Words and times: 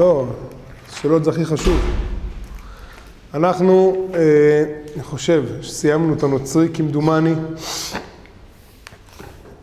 לא, 0.00 0.26
שאלות 1.00 1.24
זה 1.24 1.30
הכי 1.30 1.44
חשוב. 1.44 1.80
אנחנו, 3.34 4.06
אה, 4.14 4.64
אני 4.94 5.02
חושב, 5.02 5.44
שסיימנו 5.62 6.14
את 6.14 6.22
הנוצרי 6.22 6.68
כמדומני, 6.74 7.34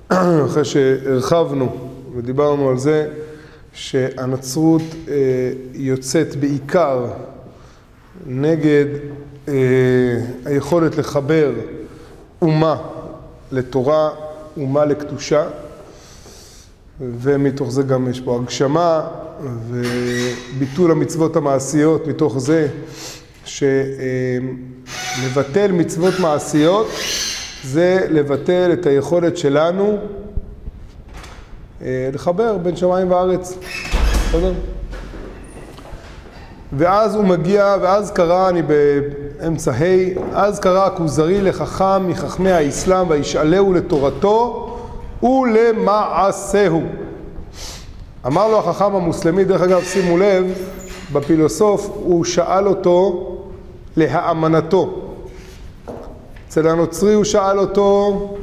אחרי 0.09 0.65
שהרחבנו 0.65 1.75
ודיברנו 2.15 2.69
על 2.69 2.77
זה 2.77 3.09
שהנצרות 3.73 4.81
אה, 5.07 5.13
יוצאת 5.73 6.35
בעיקר 6.35 7.05
נגד 8.25 8.85
אה, 9.47 9.53
היכולת 10.45 10.97
לחבר 10.97 11.51
אומה 12.41 12.77
לתורה, 13.51 14.09
אומה 14.57 14.85
לקדושה, 14.85 15.47
ומתוך 16.99 17.71
זה 17.71 17.83
גם 17.83 18.09
יש 18.09 18.19
פה 18.19 18.35
הגשמה 18.35 19.07
וביטול 19.41 20.91
המצוות 20.91 21.35
המעשיות 21.35 22.07
מתוך 22.07 22.39
זה 22.39 22.67
שלבטל 23.45 24.41
מצוות 25.71 26.19
מעשיות 26.19 26.87
זה 27.63 28.07
לבטל 28.09 28.69
את 28.73 28.85
היכולת 28.85 29.37
שלנו 29.37 29.97
אה, 31.81 32.09
לחבר 32.13 32.57
בין 32.57 32.75
שמיים 32.75 33.11
וארץ, 33.11 33.57
בסדר? 34.29 34.53
ואז 36.73 37.15
הוא 37.15 37.23
מגיע, 37.23 37.75
ואז 37.81 38.11
קרא, 38.11 38.49
אני 38.49 38.61
באמצע 38.61 39.71
ה', 39.71 39.83
אז 40.33 40.59
קרא 40.59 40.85
הכוזרי 40.85 41.41
לחכם 41.41 42.07
מחכמי 42.07 42.51
האסלאם 42.51 43.09
וישאלהו 43.09 43.73
לתורתו 43.73 44.63
ולמעשהו. 45.23 46.83
אמר 48.27 48.47
לו 48.47 48.59
החכם 48.59 48.95
המוסלמי, 48.95 49.43
דרך 49.43 49.61
אגב 49.61 49.83
שימו 49.83 50.17
לב, 50.17 50.45
בפילוסוף 51.13 51.89
הוא 51.93 52.25
שאל 52.25 52.67
אותו 52.67 53.31
להאמנתו. 53.97 54.93
אצל 56.47 56.67
הנוצרי 56.67 57.13
הוא 57.13 57.23
שאל 57.23 57.59
אותו 57.59 58.37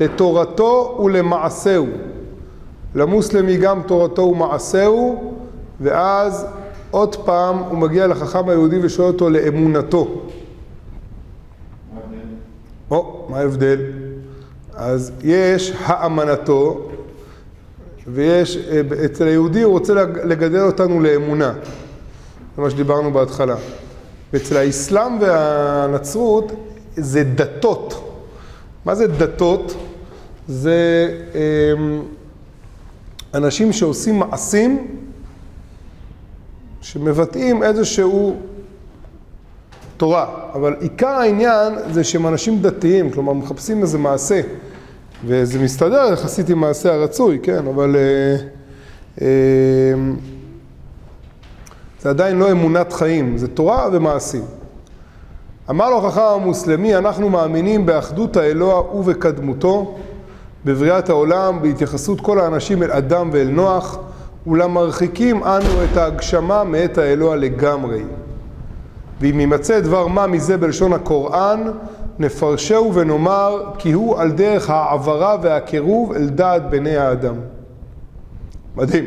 לתורתו 0.00 1.00
ולמעשהו. 1.04 1.86
למוסלמי 2.94 3.56
גם 3.56 3.82
תורתו 3.82 4.22
ומעשהו, 4.22 5.32
ואז 5.80 6.46
עוד 6.90 7.16
פעם 7.16 7.58
הוא 7.58 7.78
מגיע 7.78 8.06
לחכם 8.06 8.48
היהודי 8.48 8.78
ושואל 8.82 9.08
אותו 9.08 9.30
לאמונתו. 9.30 10.08
או, 12.90 13.26
מה 13.28 13.38
ההבדל? 13.38 13.80
אז 14.74 15.12
יש 15.22 15.72
האמנתו, 15.84 16.89
ויש, 18.06 18.56
אצל 19.04 19.26
היהודי 19.26 19.62
הוא 19.62 19.72
רוצה 19.72 19.94
לגדל 20.24 20.60
אותנו 20.60 21.00
לאמונה. 21.00 21.54
זה 22.56 22.62
מה 22.62 22.70
שדיברנו 22.70 23.12
בהתחלה. 23.12 23.56
ואצל 24.32 24.56
האסלאם 24.56 25.20
והנצרות 25.20 26.52
זה 26.96 27.24
דתות. 27.24 28.14
מה 28.84 28.94
זה 28.94 29.06
דתות? 29.06 29.76
זה 30.48 31.08
אמ, 31.34 32.02
אנשים 33.34 33.72
שעושים 33.72 34.18
מעשים 34.18 34.86
שמבטאים 36.80 37.62
איזשהו 37.62 38.36
תורה, 39.96 40.26
אבל 40.54 40.76
עיקר 40.80 41.08
העניין 41.08 41.72
זה 41.90 42.04
שהם 42.04 42.26
אנשים 42.26 42.62
דתיים, 42.62 43.10
כלומר 43.10 43.32
מחפשים 43.32 43.82
איזה 43.82 43.98
מעשה, 43.98 44.40
וזה 45.24 45.58
מסתדר 45.58 46.12
יחסית 46.12 46.48
עם 46.48 46.58
מעשה 46.58 46.94
הרצוי, 46.94 47.38
כן, 47.42 47.66
אבל 47.66 47.96
אה, 47.96 48.36
אה, 49.22 49.26
זה 52.00 52.10
עדיין 52.10 52.38
לא 52.38 52.50
אמונת 52.50 52.92
חיים, 52.92 53.36
זה 53.38 53.48
תורה 53.48 53.88
ומעשים. 53.92 54.42
אמר 55.70 55.90
לו 55.90 56.06
החכם 56.06 56.20
המוסלמי, 56.20 56.96
אנחנו 56.96 57.30
מאמינים 57.30 57.86
באחדות 57.86 58.36
האלוה 58.36 58.94
ובקדמותו, 58.94 59.98
בבריאת 60.64 61.08
העולם, 61.08 61.62
בהתייחסות 61.62 62.20
כל 62.20 62.40
האנשים 62.40 62.82
אל 62.82 62.92
אדם 62.92 63.30
ואל 63.32 63.48
נוח, 63.48 63.98
אולם 64.46 64.74
מרחיקים 64.74 65.44
אנו 65.44 65.84
את 65.84 65.96
ההגשמה 65.96 66.64
מאת 66.64 66.98
האלוה 66.98 67.36
לגמרי. 67.36 68.02
ואם 69.20 69.40
יימצא 69.40 69.80
דבר 69.80 70.06
מה 70.06 70.26
מזה 70.26 70.56
בלשון 70.56 70.92
הקוראן, 70.92 71.70
נפרשהו 72.20 72.94
ונאמר 72.94 73.64
כי 73.78 73.92
הוא 73.92 74.18
על 74.18 74.32
דרך 74.32 74.70
העברה 74.70 75.36
והקירוב 75.42 76.12
אל 76.12 76.28
דעת 76.28 76.70
בני 76.70 76.96
האדם. 76.96 77.34
מדהים. 78.76 79.06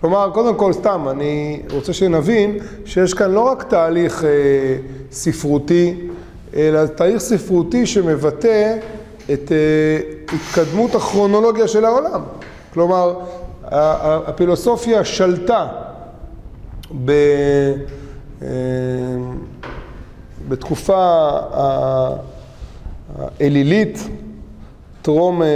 כלומר, 0.00 0.30
קודם 0.34 0.54
כל 0.54 0.72
סתם, 0.72 1.06
אני 1.10 1.62
רוצה 1.72 1.92
שנבין 1.92 2.58
שיש 2.84 3.14
כאן 3.14 3.30
לא 3.30 3.40
רק 3.40 3.62
תהליך 3.62 4.24
אה, 4.24 4.30
ספרותי, 5.12 6.08
אלא 6.56 6.86
תהליך 6.86 7.18
ספרותי 7.18 7.86
שמבטא 7.86 8.76
את 9.32 9.52
אה, 9.52 10.00
התקדמות 10.34 10.94
הכרונולוגיה 10.94 11.68
של 11.68 11.84
העולם. 11.84 12.20
כלומר, 12.74 13.20
הפילוסופיה 14.26 15.04
שלטה 15.04 15.68
ב, 17.04 17.10
אה, 18.42 18.48
בתקופה 20.48 21.30
האלילית, 23.18 24.08
טרום, 25.02 25.42
אה, 25.42 25.48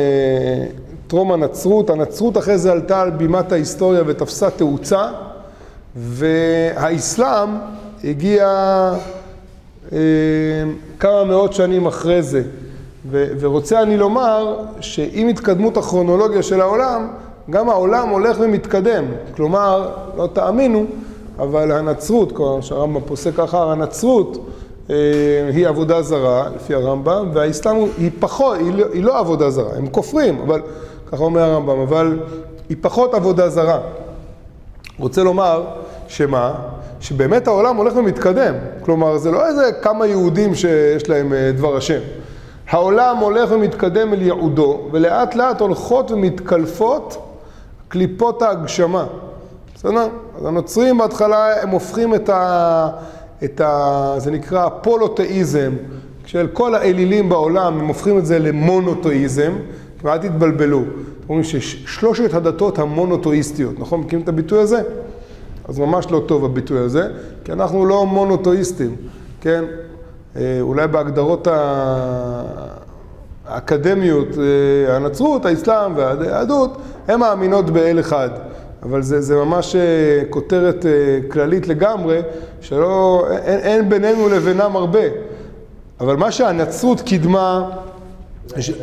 טרום 1.06 1.32
הנצרות. 1.32 1.90
הנצרות 1.90 2.38
אחרי 2.38 2.58
זה 2.58 2.72
עלתה 2.72 3.00
על 3.00 3.10
בימת 3.10 3.52
ההיסטוריה 3.52 4.02
ותפסה 4.06 4.50
תאוצה, 4.50 5.08
והאסלאם 5.96 7.48
הגיע 8.04 8.46
אה, 9.92 9.98
כמה 10.98 11.24
מאות 11.24 11.52
שנים 11.52 11.86
אחרי 11.86 12.22
זה. 12.22 12.42
ו- 13.10 13.26
ורוצה 13.40 13.82
אני 13.82 13.96
לומר 13.96 14.56
שעם 14.80 15.28
התקדמות 15.28 15.76
הכרונולוגיה 15.76 16.42
של 16.42 16.60
העולם, 16.60 17.08
גם 17.50 17.68
העולם 17.68 18.08
הולך 18.08 18.36
ומתקדם. 18.40 19.04
כלומר, 19.36 19.90
לא 20.16 20.28
תאמינו, 20.32 20.84
אבל 21.38 21.72
הנצרות, 21.72 22.32
כלומר 22.32 22.60
שהרמב"ם 22.60 23.00
פוסק 23.06 23.34
ככה, 23.36 23.72
הנצרות 23.72 24.46
היא 24.88 25.68
עבודה 25.68 26.02
זרה, 26.02 26.48
לפי 26.56 26.74
הרמב"ם, 26.74 27.30
והאסלאם 27.32 27.76
היא 27.98 28.10
פחות, 28.20 28.58
היא 28.58 28.74
לא, 28.74 28.84
היא 28.92 29.04
לא 29.04 29.18
עבודה 29.18 29.50
זרה, 29.50 29.76
הם 29.76 29.86
כופרים, 29.86 30.40
אבל 30.40 30.62
ככה 31.12 31.22
אומר 31.22 31.40
הרמב"ם, 31.40 31.80
אבל 31.80 32.18
היא 32.68 32.76
פחות 32.80 33.14
עבודה 33.14 33.48
זרה. 33.48 33.80
רוצה 34.98 35.22
לומר 35.22 35.64
שמה? 36.08 36.54
שבאמת 37.00 37.46
העולם 37.46 37.76
הולך 37.76 37.96
ומתקדם. 37.96 38.54
כלומר, 38.84 39.18
זה 39.18 39.30
לא 39.30 39.46
איזה 39.46 39.70
כמה 39.82 40.06
יהודים 40.06 40.54
שיש 40.54 41.08
להם 41.08 41.32
אה, 41.32 41.52
דבר 41.52 41.76
השם. 41.76 42.00
העולם 42.70 43.16
הולך 43.16 43.50
ומתקדם 43.52 44.12
אל 44.12 44.22
ייעודו, 44.22 44.80
ולאט 44.92 45.34
לאט 45.34 45.60
הולכות 45.60 46.10
ומתקלפות 46.10 47.16
קליפות 47.88 48.42
ההגשמה. 48.42 49.06
בסדר? 49.74 50.08
אז 50.38 50.44
הנוצרים 50.44 50.98
בהתחלה 50.98 51.62
הם 51.62 51.68
הופכים 51.68 52.14
את 52.14 52.28
ה... 52.28 52.88
את 53.44 53.60
ה... 53.60 54.14
זה 54.18 54.30
נקרא 54.30 54.68
פולותאיזם, 54.68 55.72
של 56.26 56.46
כל 56.52 56.74
האלילים 56.74 57.28
בעולם, 57.28 57.78
הם 57.80 57.86
הופכים 57.86 58.18
את 58.18 58.26
זה 58.26 58.38
למונותאיזם, 58.38 59.52
ואל 60.02 60.18
תתבלבלו. 60.18 60.82
אומרים 61.28 61.44
ששלושת 61.44 62.34
הדתות 62.34 62.78
המונותואיסטיות, 62.78 63.78
נכון? 63.78 64.00
מכירים 64.00 64.22
את 64.22 64.28
הביטוי 64.28 64.58
הזה? 64.58 64.82
אז 65.68 65.78
ממש 65.78 66.06
לא 66.10 66.22
טוב 66.26 66.44
הביטוי 66.44 66.78
הזה, 66.78 67.08
כי 67.44 67.52
אנחנו 67.52 67.86
לא 67.86 68.06
מונותואיסטים, 68.06 68.96
כן? 69.40 69.64
אה, 70.36 70.58
אולי 70.60 70.88
בהגדרות 70.88 71.48
האקדמיות, 73.46 74.28
אה, 74.38 74.96
הנצרות, 74.96 75.46
האסלאם 75.46 75.92
והיהדות, 75.96 76.76
הן 77.08 77.20
מאמינות 77.20 77.70
באל 77.70 78.00
אחד. 78.00 78.30
אבל 78.82 79.02
זה, 79.02 79.20
זה 79.20 79.36
ממש 79.36 79.76
אה, 79.76 80.22
כותרת 80.30 80.86
כללית 81.28 81.68
לגמרי, 81.68 82.20
שלא, 82.66 83.26
אין, 83.30 83.58
אין 83.58 83.88
בינינו 83.88 84.28
לבינם 84.28 84.76
הרבה. 84.76 85.00
אבל 86.00 86.16
מה 86.16 86.32
שהנצרות 86.32 87.00
קידמה... 87.00 87.70
זה 88.46 88.54
כאילו. 88.62 88.78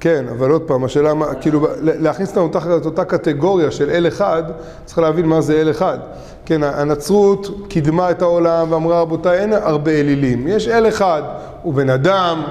כן, 0.00 0.24
אבל 0.28 0.50
עוד 0.50 0.62
פעם, 0.62 0.84
השאלה 0.84 1.14
מה, 1.14 1.34
כאילו, 1.34 1.66
להכניס 1.80 2.28
אותנו 2.28 2.48
תחת 2.48 2.86
אותה 2.86 3.04
קטגוריה 3.04 3.70
של 3.70 3.90
אל 3.90 4.08
אחד, 4.08 4.42
צריך 4.84 4.98
להבין 4.98 5.26
מה 5.26 5.40
זה 5.40 5.60
אל 5.60 5.70
אחד. 5.70 5.98
כן, 6.44 6.62
הנצרות 6.62 7.66
קידמה 7.68 8.10
את 8.10 8.22
העולם 8.22 8.72
ואמרה, 8.72 9.00
רבותיי, 9.00 9.38
אין 9.38 9.52
הרבה 9.52 9.90
אלילים. 9.90 10.48
יש 10.48 10.68
אל 10.68 10.88
אחד, 10.88 11.22
הוא 11.62 11.74
בן 11.74 11.90
אדם, 11.90 12.42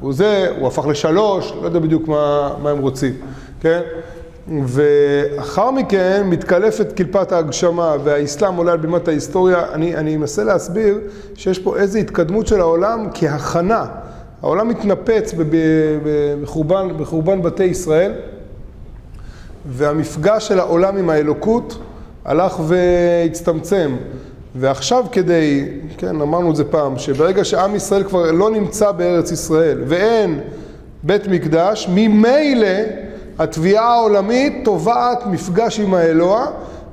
הוא 0.00 0.12
זה, 0.12 0.48
הוא 0.58 0.68
הפך 0.68 0.86
לשלוש, 0.86 1.52
לא 1.60 1.66
יודע 1.66 1.78
בדיוק 1.78 2.08
מה, 2.08 2.54
מה 2.62 2.70
הם 2.70 2.78
רוצים, 2.78 3.12
כן? 3.60 3.80
ואחר 4.48 5.70
מכן 5.70 6.22
מתקלפת 6.26 6.92
קלפת 6.92 7.32
ההגשמה 7.32 7.96
והאסלאם 8.04 8.56
עולה 8.56 8.72
על 8.72 8.78
בימת 8.78 9.08
ההיסטוריה. 9.08 9.64
אני, 9.72 9.96
אני 9.96 10.16
אנסה 10.16 10.44
להסביר 10.44 10.98
שיש 11.34 11.58
פה 11.58 11.76
איזו 11.76 11.98
התקדמות 11.98 12.46
של 12.46 12.60
העולם 12.60 13.08
כהכנה. 13.14 13.86
העולם 14.42 14.68
מתנפץ 14.68 15.34
בחורבן, 16.42 16.88
בחורבן 16.98 17.42
בתי 17.42 17.64
ישראל, 17.64 18.12
והמפגש 19.66 20.48
של 20.48 20.58
העולם 20.60 20.96
עם 20.96 21.10
האלוקות 21.10 21.78
הלך 22.24 22.60
והצטמצם. 22.66 23.96
ועכשיו 24.56 25.04
כדי, 25.12 25.68
כן, 25.98 26.20
אמרנו 26.20 26.50
את 26.50 26.56
זה 26.56 26.64
פעם, 26.64 26.98
שברגע 26.98 27.44
שעם 27.44 27.74
ישראל 27.74 28.04
כבר 28.04 28.32
לא 28.32 28.50
נמצא 28.50 28.92
בארץ 28.92 29.32
ישראל 29.32 29.78
ואין 29.86 30.40
בית 31.02 31.28
מקדש, 31.28 31.88
ממילא 31.94 32.68
התביעה 33.38 33.94
העולמית 33.94 34.60
תובעת 34.64 35.26
מפגש 35.26 35.80
עם 35.80 35.94
האלוה, 35.94 36.46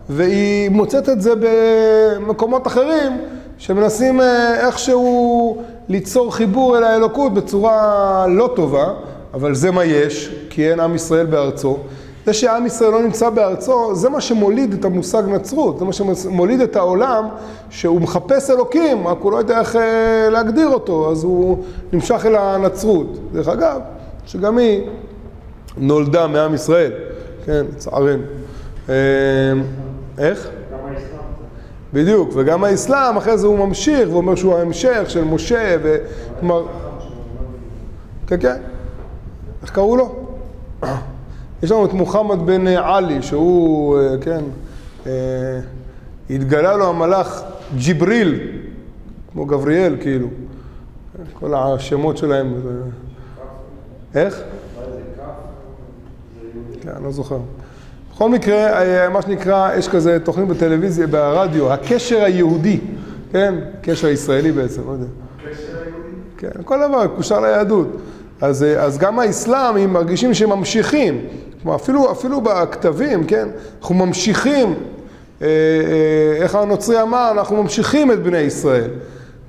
והיא 0.10 0.70
מוצאת 0.70 1.10
את 1.10 1.22
זה 1.22 1.34
במקומות 1.40 2.68
אחרים, 2.68 3.18
שמנסים 3.58 4.22
אה, 4.22 4.68
איכשהו 4.68 5.58
ליצור 5.90 6.36
חיבור 6.36 6.78
אל 6.78 6.84
האלוקות 6.84 7.34
בצורה 7.34 8.26
לא 8.30 8.50
טובה, 8.56 8.94
אבל 9.34 9.56
זה 9.56 9.72
מה 9.72 9.86
יש, 9.86 10.36
כי 10.50 10.72
אין 10.72 10.80
עם 10.80 10.96
ישראל 10.96 11.26
בארצו. 11.26 11.78
זה 12.26 12.34
שעם 12.34 12.66
ישראל 12.66 12.92
לא 12.92 13.02
נמצא 13.02 13.30
בארצו, 13.30 13.96
זה 13.96 14.10
מה 14.10 14.22
שמוליד 14.22 14.74
את 14.74 14.86
המושג 14.86 15.24
נצרות, 15.28 15.80
זה 15.80 15.86
מה 15.86 15.94
שמוליד 15.94 16.62
את 16.62 16.76
העולם, 16.76 17.28
שהוא 17.70 18.02
מחפש 18.02 18.50
אלוקים, 18.50 19.08
רק 19.08 19.18
הוא 19.22 19.32
לא 19.32 19.38
יודע 19.38 19.60
איך 19.60 19.76
אה, 19.76 20.30
להגדיר 20.30 20.68
אותו, 20.68 21.12
אז 21.12 21.24
הוא 21.24 21.58
נמשך 21.94 22.26
אל 22.26 22.36
הנצרות. 22.36 23.20
דרך 23.34 23.48
אגב, 23.48 23.80
שגם 24.26 24.58
היא 24.58 24.82
נולדה 25.78 26.28
מעם 26.28 26.54
ישראל, 26.54 26.92
כן, 27.46 27.66
לצערנו. 27.72 28.24
אה, 28.90 28.96
איך? 30.18 30.50
בדיוק, 31.94 32.30
וגם 32.36 32.64
האסלאם, 32.64 33.18
אחרי 33.18 33.38
זה 33.38 33.48
הוא 33.48 33.68
ממשיך 33.68 34.10
ואומר 34.10 34.36
שהוא 34.36 34.56
ההמשך 34.56 35.04
של 35.08 35.24
משה, 35.24 35.78
וכלומר... 35.84 36.66
כן, 38.28 38.40
כן. 38.40 38.62
איך 39.62 39.72
קראו 39.72 39.98
לו? 39.98 40.16
יש 41.64 41.72
לנו 41.72 41.86
את 41.86 41.94
מוחמד 41.94 42.46
בן 42.46 42.68
עלי, 42.68 43.22
שהוא, 43.22 44.00
אה, 44.00 44.16
כן, 44.22 44.44
אה, 45.08 45.12
התגלה 46.30 46.78
לו 46.78 46.90
המלאך 46.90 47.44
ג'יבריל, 47.78 48.40
כמו 49.32 49.46
גבריאל, 49.46 49.98
כאילו. 50.02 50.28
כל 51.34 51.54
השמות 51.54 52.18
שלהם. 52.18 52.54
איך? 54.16 54.42
כן, 56.82 56.90
אני 56.96 57.04
לא 57.04 57.12
זוכר. 57.12 57.38
בכל 58.14 58.30
מקרה, 58.30 58.82
אה, 58.82 59.10
מה 59.10 59.22
שנקרא, 59.22 59.76
יש 59.78 59.88
כזה 59.88 60.20
תוכנית 60.20 60.48
בטלוויזיה, 60.48 61.08
ברדיו, 61.08 61.74
הקשר 61.74 62.24
היהודי, 62.24 62.80
כן? 63.32 63.56
קשר 63.82 64.08
הישראלי 64.08 64.52
בעצם, 64.52 64.82
לא 64.88 64.92
יודע. 64.92 65.06
קשר 65.38 65.64
היהודי? 65.86 66.16
כן, 66.38 66.64
כל 66.66 66.78
דבר, 66.88 67.08
קושר 67.08 67.40
ליהדות. 67.40 67.88
אז, 68.42 68.66
אז 68.80 68.98
גם 68.98 69.20
האסלאמים 69.20 69.94
מרגישים 69.94 70.34
שהם 70.34 70.50
ממשיכים. 70.50 71.22
כלומר, 71.62 71.76
אפילו, 71.76 72.12
אפילו 72.12 72.42
בכתבים, 72.42 73.24
כן? 73.24 73.50
אנחנו 73.82 73.96
ממשיכים, 73.96 74.74
אה, 75.42 75.48
אה, 75.48 76.44
איך 76.44 76.56
הנוצרי 76.56 77.02
אמר, 77.02 77.32
אנחנו 77.32 77.64
ממשיכים 77.64 78.12
את 78.12 78.24
בני 78.24 78.38
ישראל. 78.38 78.90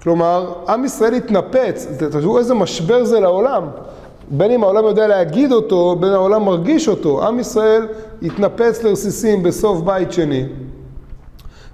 כלומר, 0.02 0.52
עם 0.68 0.84
ישראל 0.84 1.14
התנפץ, 1.14 1.86
תראו 2.10 2.38
איזה 2.38 2.54
משבר 2.54 3.04
זה 3.04 3.20
לעולם. 3.20 3.62
בין 4.30 4.50
אם 4.50 4.62
העולם 4.64 4.84
יודע 4.84 5.06
להגיד 5.06 5.52
אותו, 5.52 5.96
בין 6.00 6.12
העולם 6.12 6.44
מרגיש 6.44 6.88
אותו. 6.88 7.26
עם 7.26 7.40
ישראל 7.40 7.86
התנפץ 8.22 8.82
לרסיסים 8.82 9.42
בסוף 9.42 9.80
בית 9.80 10.12
שני, 10.12 10.44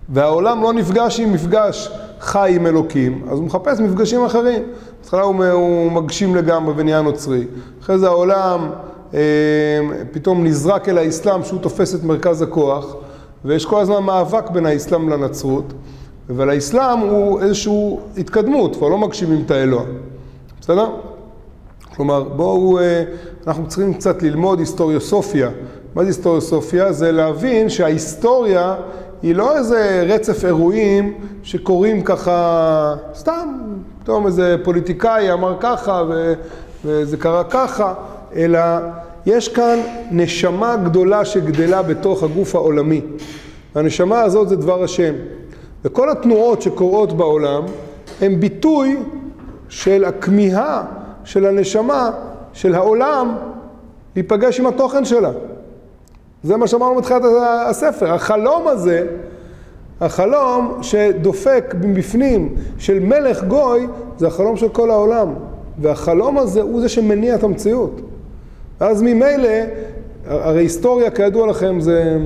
והעולם 0.08 0.62
לא 0.62 0.72
נפגש 0.72 1.20
עם 1.20 1.32
מפגש 1.32 1.90
חי 2.20 2.52
עם 2.56 2.66
אלוקים, 2.66 3.24
אז 3.30 3.38
הוא 3.38 3.46
מחפש 3.46 3.80
מפגשים 3.80 4.24
אחרים. 4.24 4.62
בהתחלה 5.00 5.22
הוא, 5.22 5.44
הוא 5.44 5.92
מגשים 5.92 6.36
לגמרי 6.36 6.74
ונהיה 6.76 7.02
נוצרי. 7.02 7.44
אחרי 7.82 7.98
זה 7.98 8.06
העולם 8.06 8.70
אה, 9.14 9.20
פתאום 10.12 10.44
נזרק 10.44 10.88
אל 10.88 10.98
האסלאם 10.98 11.44
שהוא 11.44 11.60
תופס 11.60 11.94
את 11.94 12.04
מרכז 12.04 12.42
הכוח, 12.42 12.96
ויש 13.44 13.66
כל 13.66 13.80
הזמן 13.80 14.02
מאבק 14.02 14.50
בין 14.50 14.66
האסלאם 14.66 15.08
לנצרות, 15.08 15.72
אבל 16.30 16.50
האסלאם 16.50 16.98
הוא 16.98 17.40
איזושהי 17.40 17.96
התקדמות, 18.18 18.76
כבר 18.76 18.88
לא 18.88 18.98
מגשימים 18.98 19.42
את 19.46 19.50
האלוה. 19.50 19.82
בסדר? 20.60 20.86
כלומר, 21.98 22.22
בואו, 22.22 22.78
אה, 22.78 23.04
אנחנו 23.46 23.66
צריכים 23.68 23.94
קצת 23.94 24.22
ללמוד 24.22 24.58
היסטוריוסופיה. 24.58 25.50
מה 25.94 26.02
זה 26.02 26.08
היסטוריוסופיה? 26.08 26.92
זה 26.92 27.12
להבין 27.12 27.68
שההיסטוריה 27.68 28.74
היא 29.22 29.34
לא 29.34 29.56
איזה 29.56 30.04
רצף 30.06 30.44
אירועים 30.44 31.14
שקורים 31.42 32.02
ככה, 32.02 32.94
סתם, 33.14 33.48
פתאום 34.02 34.26
איזה 34.26 34.56
פוליטיקאי 34.64 35.32
אמר 35.32 35.56
ככה 35.60 36.04
ו... 36.08 36.32
וזה 36.84 37.16
קרה 37.16 37.44
ככה, 37.44 37.94
אלא 38.36 38.60
יש 39.26 39.48
כאן 39.48 39.78
נשמה 40.10 40.76
גדולה 40.76 41.24
שגדלה 41.24 41.82
בתוך 41.82 42.22
הגוף 42.22 42.54
העולמי. 42.54 43.00
והנשמה 43.74 44.20
הזאת 44.20 44.48
זה 44.48 44.56
דבר 44.56 44.82
השם. 44.84 45.14
וכל 45.84 46.10
התנועות 46.10 46.62
שקורות 46.62 47.12
בעולם 47.12 47.62
הן 48.20 48.40
ביטוי 48.40 48.96
של 49.68 50.04
הכמיהה 50.04 50.84
של 51.28 51.46
הנשמה, 51.46 52.10
של 52.52 52.74
העולם, 52.74 53.36
להיפגש 54.16 54.60
עם 54.60 54.66
התוכן 54.66 55.04
שלה. 55.04 55.30
זה 56.42 56.56
מה 56.56 56.66
שאמרנו 56.66 56.94
בתחילת 56.96 57.22
הספר. 57.68 58.12
החלום 58.12 58.68
הזה, 58.68 59.06
החלום 60.00 60.78
שדופק 60.82 61.74
מבפנים 61.80 62.54
של 62.78 63.00
מלך 63.00 63.44
גוי, 63.44 63.86
זה 64.18 64.26
החלום 64.26 64.56
של 64.56 64.68
כל 64.68 64.90
העולם. 64.90 65.34
והחלום 65.78 66.38
הזה 66.38 66.62
הוא 66.62 66.80
זה 66.80 66.88
שמניע 66.88 67.34
את 67.34 67.44
המציאות. 67.44 68.00
אז 68.80 69.02
ממילא, 69.02 69.48
הרי 70.26 70.60
היסטוריה 70.60 71.10
כידוע 71.10 71.46
לכם 71.46 71.80
זה, 71.80 72.18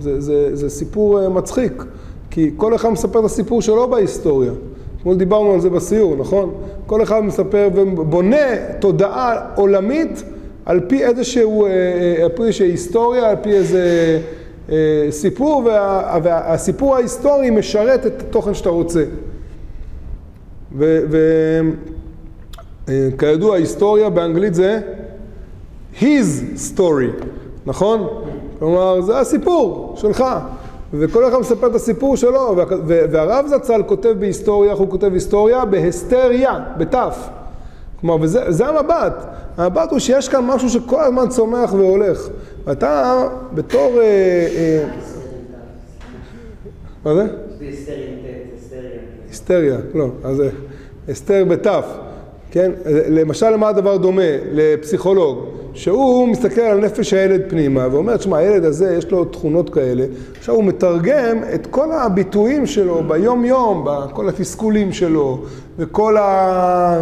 זה, 0.00 0.20
זה, 0.20 0.56
זה 0.56 0.70
סיפור 0.70 1.22
אה, 1.22 1.28
מצחיק, 1.28 1.84
כי 2.30 2.50
כל 2.56 2.74
אחד 2.74 2.88
מספר 2.88 3.20
את 3.20 3.24
הסיפור 3.24 3.62
שלו 3.62 3.88
בהיסטוריה. 3.88 4.52
אתמול 5.02 5.16
דיברנו 5.16 5.52
על 5.52 5.60
זה 5.60 5.70
בסיור, 5.70 6.16
נכון? 6.16 6.54
כל 6.86 7.02
אחד 7.02 7.20
מספר 7.20 7.68
ובונה 7.74 8.36
תודעה 8.78 9.48
עולמית 9.54 10.22
על 10.66 10.80
פי 10.88 11.04
איזשהו, 11.04 11.66
אה, 11.66 11.70
אה, 11.70 12.24
על 12.24 12.28
פי 12.28 12.42
איזושהי 12.42 12.70
היסטוריה, 12.70 13.30
על 13.30 13.36
פי 13.42 13.52
איזה 13.52 14.20
סיפור, 15.10 15.62
וה, 15.66 16.18
והסיפור 16.22 16.96
ההיסטורי 16.96 17.50
משרת 17.50 18.06
את 18.06 18.22
התוכן 18.22 18.54
שאתה 18.54 18.68
רוצה. 18.68 19.04
וכידוע, 22.86 23.56
היסטוריה 23.56 24.10
באנגלית 24.10 24.54
זה 24.54 24.80
his 26.00 26.26
story, 26.74 27.24
נכון? 27.66 28.06
כלומר, 28.58 29.00
זה 29.00 29.18
הסיפור 29.18 29.94
שלך, 29.96 30.24
וכל 30.92 31.28
אחד 31.28 31.38
מספר 31.38 31.66
את 31.66 31.74
הסיפור 31.74 32.16
שלו, 32.16 32.56
והרב 32.86 33.46
זצ"ל 33.46 33.82
כותב 33.86 34.14
בהיסטוריה, 34.18 34.70
איך 34.70 34.78
הוא 34.80 34.90
כותב 34.90 35.12
היסטוריה? 35.12 35.64
בהסטריה, 35.64 36.60
בתף. 36.78 37.28
כלומר, 38.00 38.16
וזה 38.20 38.66
המבט. 38.66 39.26
המבט 39.56 39.90
הוא 39.90 39.98
שיש 39.98 40.28
כאן 40.28 40.44
משהו 40.44 40.70
שכל 40.70 41.00
הזמן 41.00 41.28
צומח 41.28 41.72
והולך. 41.72 42.28
ואתה, 42.64 43.28
בתור... 43.54 44.00
אה, 44.00 44.04
אה, 44.56 44.84
מה 47.04 47.14
זה? 47.14 47.26
היסטריה, 49.28 49.76
לא, 49.94 50.08
אז 50.24 50.42
אסתר 51.10 51.44
בתף. 51.44 51.84
כן? 52.52 52.70
למשל, 53.08 53.50
למה 53.50 53.68
הדבר 53.68 53.96
דומה? 53.96 54.22
לפסיכולוג, 54.52 55.44
שהוא 55.74 56.28
מסתכל 56.28 56.60
על 56.60 56.80
נפש 56.80 57.12
הילד 57.12 57.40
פנימה 57.48 57.88
ואומר, 57.90 58.16
תשמע, 58.16 58.38
הילד 58.38 58.64
הזה 58.64 58.94
יש 58.98 59.10
לו 59.10 59.24
תכונות 59.24 59.70
כאלה, 59.70 60.04
עכשיו 60.38 60.54
הוא 60.54 60.64
מתרגם 60.64 61.38
את 61.54 61.66
כל 61.66 61.92
הביטויים 61.92 62.66
שלו 62.66 63.02
ביום 63.08 63.44
יום, 63.44 63.86
כל 64.12 64.28
התסכולים 64.28 64.92
שלו 64.92 65.38
וכל 65.78 66.16
ה... 66.16 67.00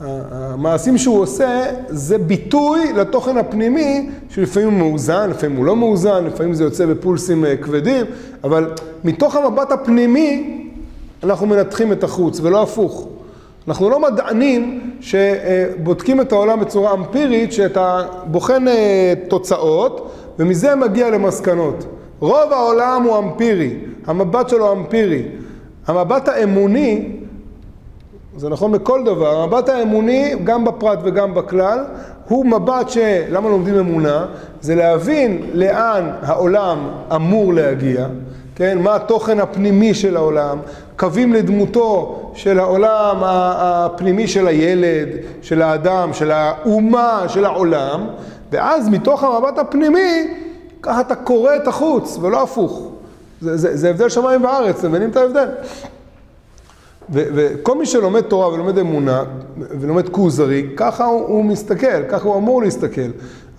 המעשים 0.00 0.98
שהוא 0.98 1.20
עושה 1.20 1.64
זה 1.88 2.18
ביטוי 2.18 2.92
לתוכן 2.92 3.36
הפנימי 3.36 4.10
שלפעמים 4.28 4.68
הוא 4.68 4.78
מאוזן, 4.78 5.30
לפעמים 5.30 5.56
הוא 5.56 5.64
לא 5.64 5.76
מאוזן, 5.76 6.24
לפעמים 6.24 6.54
זה 6.54 6.64
יוצא 6.64 6.86
בפולסים 6.86 7.44
אה, 7.44 7.56
כבדים, 7.56 8.06
אבל 8.44 8.70
מתוך 9.04 9.36
המבט 9.36 9.72
הפנימי 9.72 10.59
אנחנו 11.24 11.46
מנתחים 11.46 11.92
את 11.92 12.04
החוץ, 12.04 12.40
ולא 12.42 12.62
הפוך. 12.62 13.08
אנחנו 13.68 13.90
לא 13.90 14.00
מדענים 14.00 14.90
שבודקים 15.00 16.20
את 16.20 16.32
העולם 16.32 16.60
בצורה 16.60 16.94
אמפירית, 16.94 17.52
שאתה 17.52 18.02
בוחן 18.26 18.68
אה, 18.68 19.14
תוצאות, 19.28 20.12
ומזה 20.38 20.74
מגיע 20.74 21.10
למסקנות. 21.10 21.86
רוב 22.20 22.52
העולם 22.52 23.02
הוא 23.02 23.18
אמפירי, 23.18 23.76
המבט 24.06 24.48
שלו 24.48 24.72
אמפירי. 24.72 25.22
המבט 25.86 26.28
האמוני, 26.28 27.08
זה 28.36 28.48
נכון 28.48 28.72
בכל 28.72 29.04
דבר, 29.04 29.40
המבט 29.40 29.68
האמוני, 29.68 30.34
גם 30.44 30.64
בפרט 30.64 30.98
וגם 31.02 31.34
בכלל, 31.34 31.84
הוא 32.28 32.46
מבט 32.46 32.88
ש... 32.88 32.98
למה 33.30 33.48
לומדים 33.48 33.74
אמונה? 33.74 34.26
זה 34.60 34.74
להבין 34.74 35.42
לאן 35.54 36.10
העולם 36.22 36.78
אמור 37.14 37.54
להגיע, 37.54 38.06
כן? 38.54 38.78
מה 38.78 38.96
התוכן 38.96 39.40
הפנימי 39.40 39.94
של 39.94 40.16
העולם, 40.16 40.58
קווים 40.96 41.32
לדמותו 41.32 42.20
של 42.34 42.58
העולם 42.58 43.16
הפנימי 43.22 44.28
של 44.28 44.46
הילד, 44.46 45.08
של 45.42 45.62
האדם, 45.62 46.12
של 46.12 46.30
האומה, 46.30 47.24
של 47.28 47.44
העולם, 47.44 48.06
ואז 48.52 48.88
מתוך 48.88 49.24
המבט 49.24 49.58
הפנימי, 49.58 50.34
ככה 50.82 51.00
אתה 51.00 51.14
קורא 51.14 51.56
את 51.56 51.68
החוץ, 51.68 52.18
ולא 52.20 52.42
הפוך. 52.42 52.88
זה, 53.40 53.56
זה, 53.56 53.76
זה 53.76 53.90
הבדל 53.90 54.08
שמיים 54.08 54.44
וארץ, 54.44 54.78
אתם 54.78 54.88
מבינים 54.88 55.10
את 55.10 55.16
ההבדל? 55.16 55.48
וכל 57.12 57.78
מי 57.78 57.86
שלומד 57.86 58.20
תורה 58.20 58.48
ולומד 58.48 58.78
אמונה 58.78 59.24
ולומד 59.58 60.08
כוזרי, 60.08 60.66
ככה 60.76 61.04
הוא, 61.04 61.26
הוא 61.26 61.44
מסתכל, 61.44 62.02
ככה 62.08 62.28
הוא 62.28 62.36
אמור 62.36 62.62
להסתכל. 62.62 63.10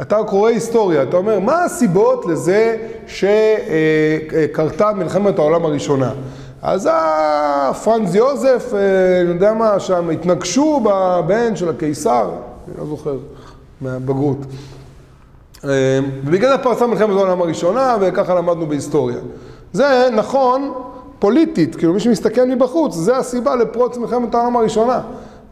אתה 0.02 0.24
קורא 0.24 0.50
היסטוריה, 0.50 1.04
אתה 1.04 1.18
אומר, 1.18 1.40
מה 1.40 1.64
הסיבות 1.64 2.26
לזה 2.26 2.78
שקרתה 3.08 4.92
מלחמת 4.94 5.40
העולם 5.40 5.66
הראשונה? 5.66 6.12
אז 6.62 6.90
פרנז 7.84 8.16
יוזף, 8.16 8.72
אה, 8.74 9.22
אני 9.22 9.30
יודע 9.30 9.54
מה, 9.54 9.80
שם 9.80 10.10
התנגשו 10.10 10.80
בבן 10.84 11.56
של 11.56 11.70
הקיסר, 11.70 12.30
אני 12.68 12.78
לא 12.80 12.86
זוכר, 12.86 13.18
מהבגרות. 13.82 14.38
אה, 15.64 16.00
ובגלל 16.26 16.50
זה 16.58 16.58
פרצה 16.64 16.88
מלחמת 16.88 17.10
העולם 17.10 17.42
הראשונה, 17.42 17.98
וככה 18.02 18.36
למדנו 18.36 18.66
בהיסטוריה. 18.66 19.18
זה 19.74 20.10
נכון 20.16 20.74
פוליטית, 21.22 21.76
כאילו 21.76 21.94
מי 21.94 22.00
שמסתכל 22.00 22.46
מבחוץ, 22.46 22.96
זה 22.96 23.18
הסיבה 23.18 23.56
לפרוץ 23.56 23.98
מלחמת 23.98 24.36
העולם 24.36 24.56
הראשונה. 24.56 25.02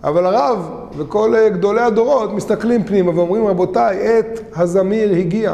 אבל 0.03 0.25
הרב 0.25 0.69
וכל 0.97 1.35
אה, 1.35 1.49
גדולי 1.49 1.81
הדורות 1.81 2.33
מסתכלים 2.33 2.83
פנימה 2.83 3.11
ואומרים, 3.15 3.47
רבותיי, 3.47 4.07
עת 4.07 4.39
הזמיר 4.55 5.11
הגיע. 5.11 5.53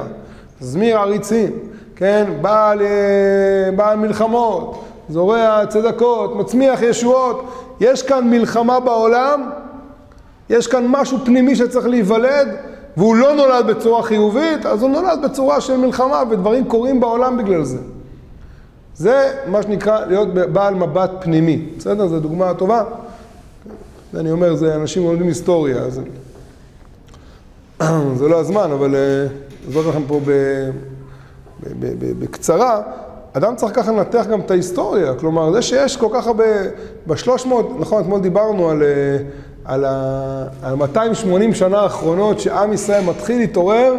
זמיר 0.60 0.98
עריצים, 0.98 1.52
כן? 1.96 2.26
בעל, 2.42 2.82
בעל 3.76 3.98
מלחמות, 3.98 4.84
זורע 5.10 5.66
צדקות, 5.70 6.36
מצמיח 6.36 6.82
ישועות. 6.82 7.46
יש 7.80 8.04
כאן 8.04 8.30
מלחמה 8.30 8.80
בעולם, 8.80 9.50
יש 10.50 10.68
כאן 10.68 10.86
משהו 10.88 11.18
פנימי 11.26 11.56
שצריך 11.56 11.88
להיוולד, 11.88 12.48
והוא 12.98 13.16
לא 13.16 13.34
נולד 13.34 13.68
בצורה 13.68 14.04
חיובית, 14.04 14.66
אז 14.66 14.82
הוא 14.82 14.90
נולד 14.90 15.20
בצורה 15.24 15.62
של 15.62 15.78
מלחמה, 15.78 16.24
ודברים 16.30 16.66
קורים 16.66 17.00
בעולם 17.00 17.38
בגלל 17.38 17.64
זה. 17.64 17.78
זה 18.98 19.32
מה 19.48 19.64
שנקרא 19.64 20.06
להיות 20.06 20.34
בעל 20.34 20.76
מבט 20.76 21.12
פנימי, 21.20 21.66
בסדר? 21.78 22.08
זו 22.08 22.20
דוגמה 22.20 22.54
טובה. 22.54 22.84
אני 24.16 24.32
אומר, 24.32 24.56
זה 24.56 24.76
אנשים 24.76 25.04
לומדים 25.04 25.28
היסטוריה, 25.28 25.78
אז 25.78 26.02
זה 28.20 28.28
לא 28.28 28.40
הזמן, 28.40 28.72
אבל 28.72 28.96
אעזור 29.68 29.84
לכם 29.90 30.04
פה 30.08 30.20
בקצרה. 32.20 32.82
אדם 33.34 33.56
צריך 33.56 33.76
ככה 33.76 33.92
לנתח 33.92 34.26
גם 34.32 34.40
את 34.40 34.52
ההיסטוריה, 34.52 35.14
כלומר, 35.16 35.52
זה 35.52 35.62
שיש 35.62 35.98
כל 35.98 36.08
כך 36.14 36.28
הרבה, 36.28 36.44
בשלוש 37.08 37.46
מאות, 37.46 37.70
נכון, 37.80 38.02
אתמול 38.02 38.20
דיברנו 38.20 38.70
על, 38.70 38.84
על, 39.66 39.86
ה, 39.86 40.48
על 40.62 40.76
280 40.76 41.54
שנה 41.54 41.80
האחרונות 41.80 42.40
שעם 42.40 42.74
ישראל 42.74 43.04
מתחיל 43.04 43.38
להתעורר 43.38 43.94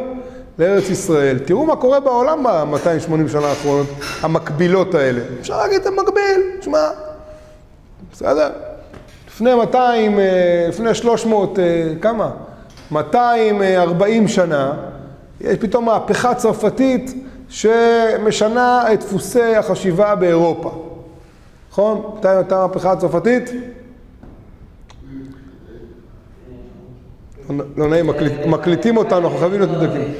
לארץ 0.58 0.90
ישראל. 0.90 1.38
תראו 1.38 1.66
מה 1.66 1.76
קורה 1.76 2.00
בעולם 2.00 2.42
ב-280 2.42 3.28
שנה 3.32 3.46
האחרונות, 3.46 3.86
המקבילות 4.22 4.94
האלה. 4.94 5.20
אפשר 5.40 5.58
להגיד, 5.58 5.82
זה 5.82 5.90
מקביל, 5.90 6.42
תשמע, 6.60 6.88
בסדר? 8.12 8.50
לפני 9.28 9.54
200, 9.54 10.18
לפני 10.68 10.94
300, 10.94 11.58
כמה? 12.00 12.30
240 12.90 14.28
שנה, 14.28 14.72
יש 15.40 15.58
פתאום 15.58 15.84
מהפכה 15.84 16.34
צרפתית 16.34 17.14
שמשנה 17.48 18.92
את 18.92 19.00
דפוסי 19.00 19.56
החשיבה 19.56 20.14
באירופה. 20.14 20.82
נכון? 21.70 22.12
מתי 22.18 22.28
הייתה 22.28 22.62
המהפכה 22.62 22.92
הצרפתית? 22.92 23.50
לא 27.76 27.88
נעים, 27.88 28.10
מקליטים 28.46 28.96
אותנו, 28.96 29.18
אנחנו 29.18 29.38
חייבים 29.38 29.60
להיות 29.60 29.72
מדויקים. 29.72 30.14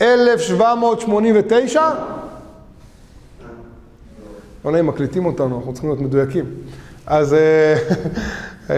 1789? 0.00 1.82
לא 4.64 4.72
נעים, 4.72 4.86
מקליטים 4.86 5.26
אותנו, 5.26 5.56
אנחנו 5.56 5.72
צריכים 5.72 5.90
להיות 5.90 6.02
מדויקים. 6.02 6.44
אז... 7.06 7.36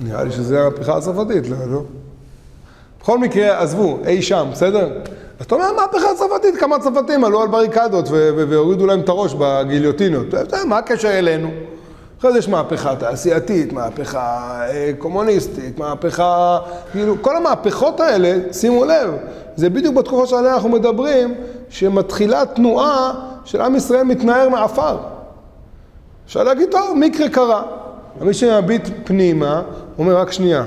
נראה 0.00 0.24
לי 0.24 0.30
שזה 0.30 0.60
המהפכה 0.60 0.96
הצרפתית, 0.96 1.48
לא? 1.48 1.82
בכל 3.00 3.18
מקרה, 3.18 3.62
עזבו, 3.62 3.98
אי 4.06 4.22
שם, 4.22 4.48
בסדר? 4.52 4.88
אתה 5.40 5.54
אומר, 5.54 5.72
מהפכה 5.72 6.14
צרפתית, 6.16 6.56
כמה 6.56 6.78
צרפתים 6.78 7.24
עלו 7.24 7.42
על 7.42 7.48
בריקדות 7.48 8.08
והורידו 8.10 8.86
להם 8.86 9.00
את 9.00 9.08
הראש 9.08 9.34
בגיליוטינות. 9.34 10.26
מה 10.66 10.78
הקשר 10.78 11.18
אלינו? 11.18 11.50
אחרי 12.22 12.32
זה 12.32 12.38
יש 12.38 12.48
מהפכה 12.48 12.96
תעשייתית, 12.96 13.72
מהפכה 13.72 14.60
אה, 14.68 14.90
קומוניסטית, 14.98 15.78
מהפכה... 15.78 16.58
כאילו, 16.92 17.22
כל 17.22 17.36
המהפכות 17.36 18.00
האלה, 18.00 18.52
שימו 18.52 18.84
לב, 18.84 19.10
זה 19.56 19.70
בדיוק 19.70 19.94
בתקופה 19.94 20.26
שעליה 20.26 20.54
אנחנו 20.54 20.68
מדברים, 20.68 21.34
שמתחילה 21.68 22.46
תנועה 22.46 23.12
של 23.44 23.60
עם 23.60 23.76
ישראל 23.76 24.02
מתנער 24.02 24.48
מעפר. 24.48 24.98
אפשר 26.26 26.42
להגיד, 26.42 26.70
טוב, 26.70 26.96
מקרה 26.96 27.28
קרה. 27.28 27.62
מי 28.20 28.34
שמביט 28.34 28.88
פנימה, 29.04 29.62
אומר, 29.98 30.16
רק 30.16 30.32
שנייה, 30.32 30.64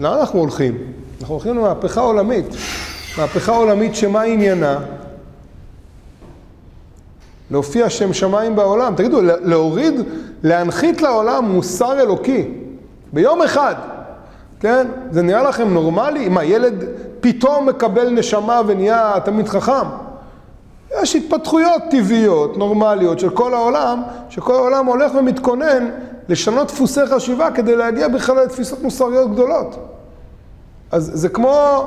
לאן 0.00 0.18
אנחנו 0.18 0.40
הולכים? 0.40 0.78
אנחנו 1.20 1.34
הולכים 1.34 1.56
למהפכה 1.56 2.00
עולמית. 2.00 2.46
מהפכה 3.18 3.52
עולמית 3.52 3.94
שמה 3.94 4.22
עניינה? 4.22 4.78
להופיע 7.50 7.90
שם 7.90 8.12
שמיים 8.12 8.56
בעולם. 8.56 8.94
תגידו, 8.96 9.20
להוריד, 9.22 9.94
להנחית 10.42 11.02
לעולם 11.02 11.44
מוסר 11.44 12.00
אלוקי 12.00 12.48
ביום 13.12 13.42
אחד, 13.42 13.74
כן? 14.60 14.86
זה 15.10 15.22
נראה 15.22 15.42
לכם 15.42 15.74
נורמלי? 15.74 16.28
מה, 16.28 16.44
ילד 16.44 16.84
פתאום 17.20 17.68
מקבל 17.68 18.10
נשמה 18.10 18.60
ונהיה 18.66 19.14
תלמיד 19.24 19.48
חכם? 19.48 19.86
יש 21.02 21.16
התפתחויות 21.16 21.82
טבעיות, 21.90 22.56
נורמליות 22.56 23.18
של 23.18 23.30
כל 23.30 23.54
העולם, 23.54 24.02
שכל 24.28 24.54
העולם 24.54 24.86
הולך 24.86 25.12
ומתכונן 25.14 25.88
לשנות 26.28 26.66
דפוסי 26.68 27.06
חשיבה 27.06 27.50
כדי 27.50 27.76
להגיע 27.76 28.08
בכלל 28.08 28.42
לתפיסות 28.44 28.82
מוסריות 28.82 29.32
גדולות. 29.32 29.76
אז 30.90 31.10
זה 31.14 31.28
כמו 31.28 31.86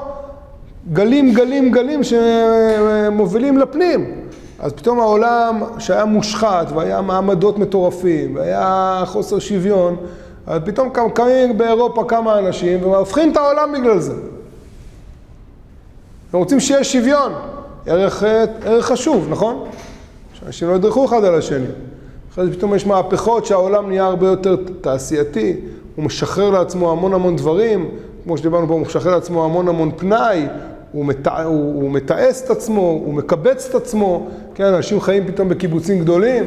גלים, 0.94 1.34
גלים, 1.34 1.72
גלים 1.72 2.02
שמובילים 2.04 3.58
לפנים. 3.58 4.29
אז 4.60 4.74
פתאום 4.74 5.00
העולם 5.00 5.62
שהיה 5.80 6.06
מושחת 6.06 6.72
והיה 6.76 7.02
מעמדות 7.02 7.60
מטורפים 7.60 8.36
והיה 8.36 9.04
חוסר 9.06 9.40
שוויון, 9.40 9.96
אז 10.48 10.62
פתאום 10.66 10.90
קמים 11.14 11.58
באירופה 11.58 12.04
כמה 12.08 12.40
אנשים 12.40 12.84
והופכים 12.84 13.32
את 13.32 13.38
העולם 13.38 13.74
בגלל 13.74 14.00
זה. 14.00 14.14
הם 16.34 16.40
רוצים 16.40 16.60
שיהיה 16.60 16.84
שוויון, 16.84 17.34
ערך, 17.86 18.24
ערך 18.64 18.86
חשוב, 18.86 19.28
נכון? 19.30 19.64
שאנשים 20.34 20.70
לא 20.70 20.76
ידרכו 20.76 21.06
אחד 21.06 21.24
על 21.24 21.36
השני. 21.36 21.66
אחרי 22.34 22.46
זה 22.46 22.54
פתאום 22.54 22.76
יש 22.76 22.88
מהפכות 22.88 23.46
שהעולם 23.46 23.88
נהיה 23.88 24.06
הרבה 24.06 24.28
יותר 24.28 24.56
תעשייתי, 24.82 25.56
הוא 25.96 26.06
משחרר 26.06 26.50
לעצמו 26.50 26.92
המון 26.92 27.14
המון 27.14 27.36
דברים, 27.36 27.90
כמו 28.24 28.38
שדיברנו 28.38 28.68
פה, 28.68 28.74
הוא 28.74 28.82
משחרר 28.82 29.16
לעצמו 29.16 29.46
המון 29.46 29.68
המון 29.68 29.92
פנאי, 29.98 30.48
הוא, 30.92 31.06
מת... 31.06 31.28
הוא, 31.28 31.44
הוא 31.82 31.92
מתעש 31.92 32.42
את 32.42 32.50
עצמו, 32.50 32.82
הוא 32.82 33.14
מקבץ 33.14 33.68
את 33.70 33.76
עצמו, 33.76 34.30
כן, 34.56 34.64
אנשים 34.64 35.02
חיים 35.02 35.28
פתאום 35.28 35.50
בקיבוצים 35.50 36.00
גדולים, 36.00 36.44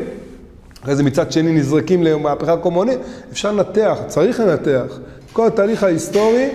אחרי 0.83 0.97
זה 0.97 1.03
מצד 1.03 1.33
שני 1.33 1.53
נזרקים 1.53 2.03
למהפכה 2.03 2.57
קומונית, 2.57 2.99
אפשר 3.33 3.53
לנתח, 3.53 3.99
צריך 4.07 4.41
לנתח, 4.41 4.99
כל 5.33 5.47
התהליך 5.47 5.83
ההיסטורי, 5.83 6.49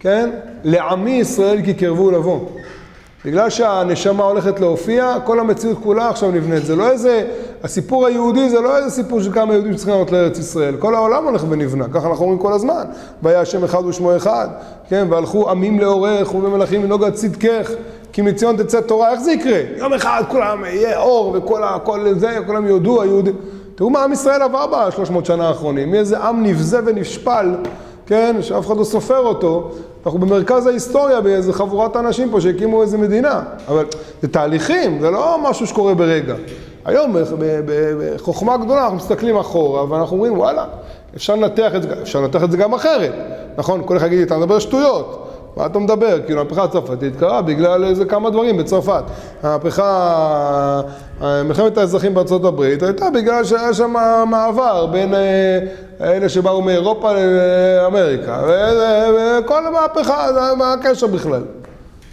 כן, 0.00 0.30
לעמי 0.64 1.10
ישראל 1.10 1.62
כי 1.64 1.74
קרבו 1.74 2.10
לבוא. 2.10 2.40
בגלל 3.26 3.50
שהנשמה 3.50 4.24
הולכת 4.24 4.60
להופיע, 4.60 5.14
כל 5.24 5.40
המציאות 5.40 5.78
כולה 5.82 6.08
עכשיו 6.08 6.30
נבנית. 6.30 6.66
זה 6.66 6.76
לא 6.76 6.90
איזה, 6.90 7.24
הסיפור 7.64 8.06
היהודי 8.06 8.50
זה 8.50 8.60
לא 8.60 8.76
איזה 8.76 8.90
סיפור 8.90 9.20
של 9.20 9.32
כמה 9.32 9.54
יהודים 9.54 9.72
שצריכים 9.72 9.94
לעלות 9.94 10.12
לארץ 10.12 10.38
ישראל. 10.38 10.76
כל 10.76 10.94
העולם 10.94 11.24
הולך 11.24 11.44
ונבנה, 11.48 11.84
ככה 11.88 12.08
אנחנו 12.08 12.24
אומרים 12.24 12.38
כל 12.38 12.52
הזמן. 12.52 12.84
והיה 13.22 13.40
השם 13.40 13.64
אחד 13.64 13.84
ושמו 13.84 14.16
אחד, 14.16 14.48
כן, 14.88 15.06
והלכו 15.10 15.50
עמים 15.50 15.80
לאורך 15.80 16.34
ובמלכים 16.34 16.84
לנהוג 16.84 17.04
עד 17.04 17.12
צדקך, 17.12 17.70
כי 18.12 18.22
מציון 18.22 18.56
תצא 18.56 18.80
תורה, 18.80 19.12
איך 19.12 19.20
זה 19.20 19.32
יקרה? 19.32 19.60
יום 19.76 19.92
אחד 19.92 20.22
כולם 20.28 20.64
יהיה 20.64 20.98
אור 20.98 21.34
וכל 21.34 21.62
ה, 21.62 21.78
כל 21.78 22.14
זה, 22.16 22.38
כולם 22.46 22.66
יודו, 22.66 23.02
היהודים. 23.02 23.34
תראו 23.74 23.90
מה 23.90 24.04
עם 24.04 24.12
ישראל 24.12 24.42
עבר 24.42 24.66
בשלוש 24.66 25.10
מאות 25.10 25.26
שנה 25.26 25.48
האחרונים, 25.48 25.90
מאיזה 25.90 26.18
עם 26.18 26.42
נבזה 26.42 26.80
ונשפל, 26.86 27.54
כן, 28.06 28.36
שאף 28.40 28.66
אחד 28.66 28.76
לא 28.76 28.84
סופר 28.84 29.18
אותו, 29.18 29.70
אנחנו 30.06 30.20
במרכז 30.20 30.66
ההיסטוריה 30.66 31.20
באיזה 31.20 31.52
חבורת 31.52 31.96
אנשים 31.96 32.30
פה 32.30 32.40
שהקימו 32.40 32.82
איזה 32.82 32.98
מדינה. 32.98 33.42
אבל 33.68 33.84
זה 34.22 34.28
תהליכים, 34.28 35.00
זה 35.00 35.10
לא 35.10 35.38
משהו 35.42 35.66
שקורה 35.66 35.94
ברגע. 35.94 36.34
היום 36.84 37.16
בחוכמה 37.66 38.56
גדולה 38.56 38.82
אנחנו 38.82 38.96
מסתכלים 38.96 39.36
אחורה 39.36 39.90
ואנחנו 39.90 40.16
אומרים 40.16 40.38
וואלה, 40.38 40.64
אפשר 41.16 41.34
לנתח 41.34 41.74
את 41.76 41.82
זה, 41.82 41.88
אפשר 42.02 42.20
לנתח 42.20 42.44
את 42.44 42.50
זה 42.50 42.56
גם 42.56 42.74
אחרת, 42.74 43.12
נכון? 43.56 43.82
כל 43.84 43.96
אחד 43.96 44.06
יגיד 44.06 44.26
אתה 44.26 44.38
מדבר 44.38 44.58
שטויות. 44.58 45.22
מה 45.56 45.66
אתה 45.66 45.78
מדבר? 45.78 46.18
כאילו, 46.26 46.40
המהפכה 46.40 46.64
הצרפתית 46.64 47.16
קרה 47.16 47.42
בגלל 47.42 47.84
איזה 47.84 48.04
כמה 48.04 48.30
דברים 48.30 48.56
בצרפת. 48.56 49.04
המהפכה, 49.42 50.80
מלחמת 51.20 51.78
האזרחים 51.78 52.14
בארצות 52.14 52.44
הברית 52.44 52.82
הייתה 52.82 53.10
בגלל 53.10 53.44
שהיה 53.44 53.74
שם 53.74 53.94
מעבר 54.30 54.86
בין 54.86 55.14
אה, 55.14 55.58
אלה 56.00 56.28
שבאו 56.28 56.62
מאירופה 56.62 57.12
לאמריקה. 57.12 58.42
וכל 59.44 59.66
המהפכה, 59.66 60.28
מה 60.58 60.72
הקשר 60.72 61.06
בכלל? 61.06 61.42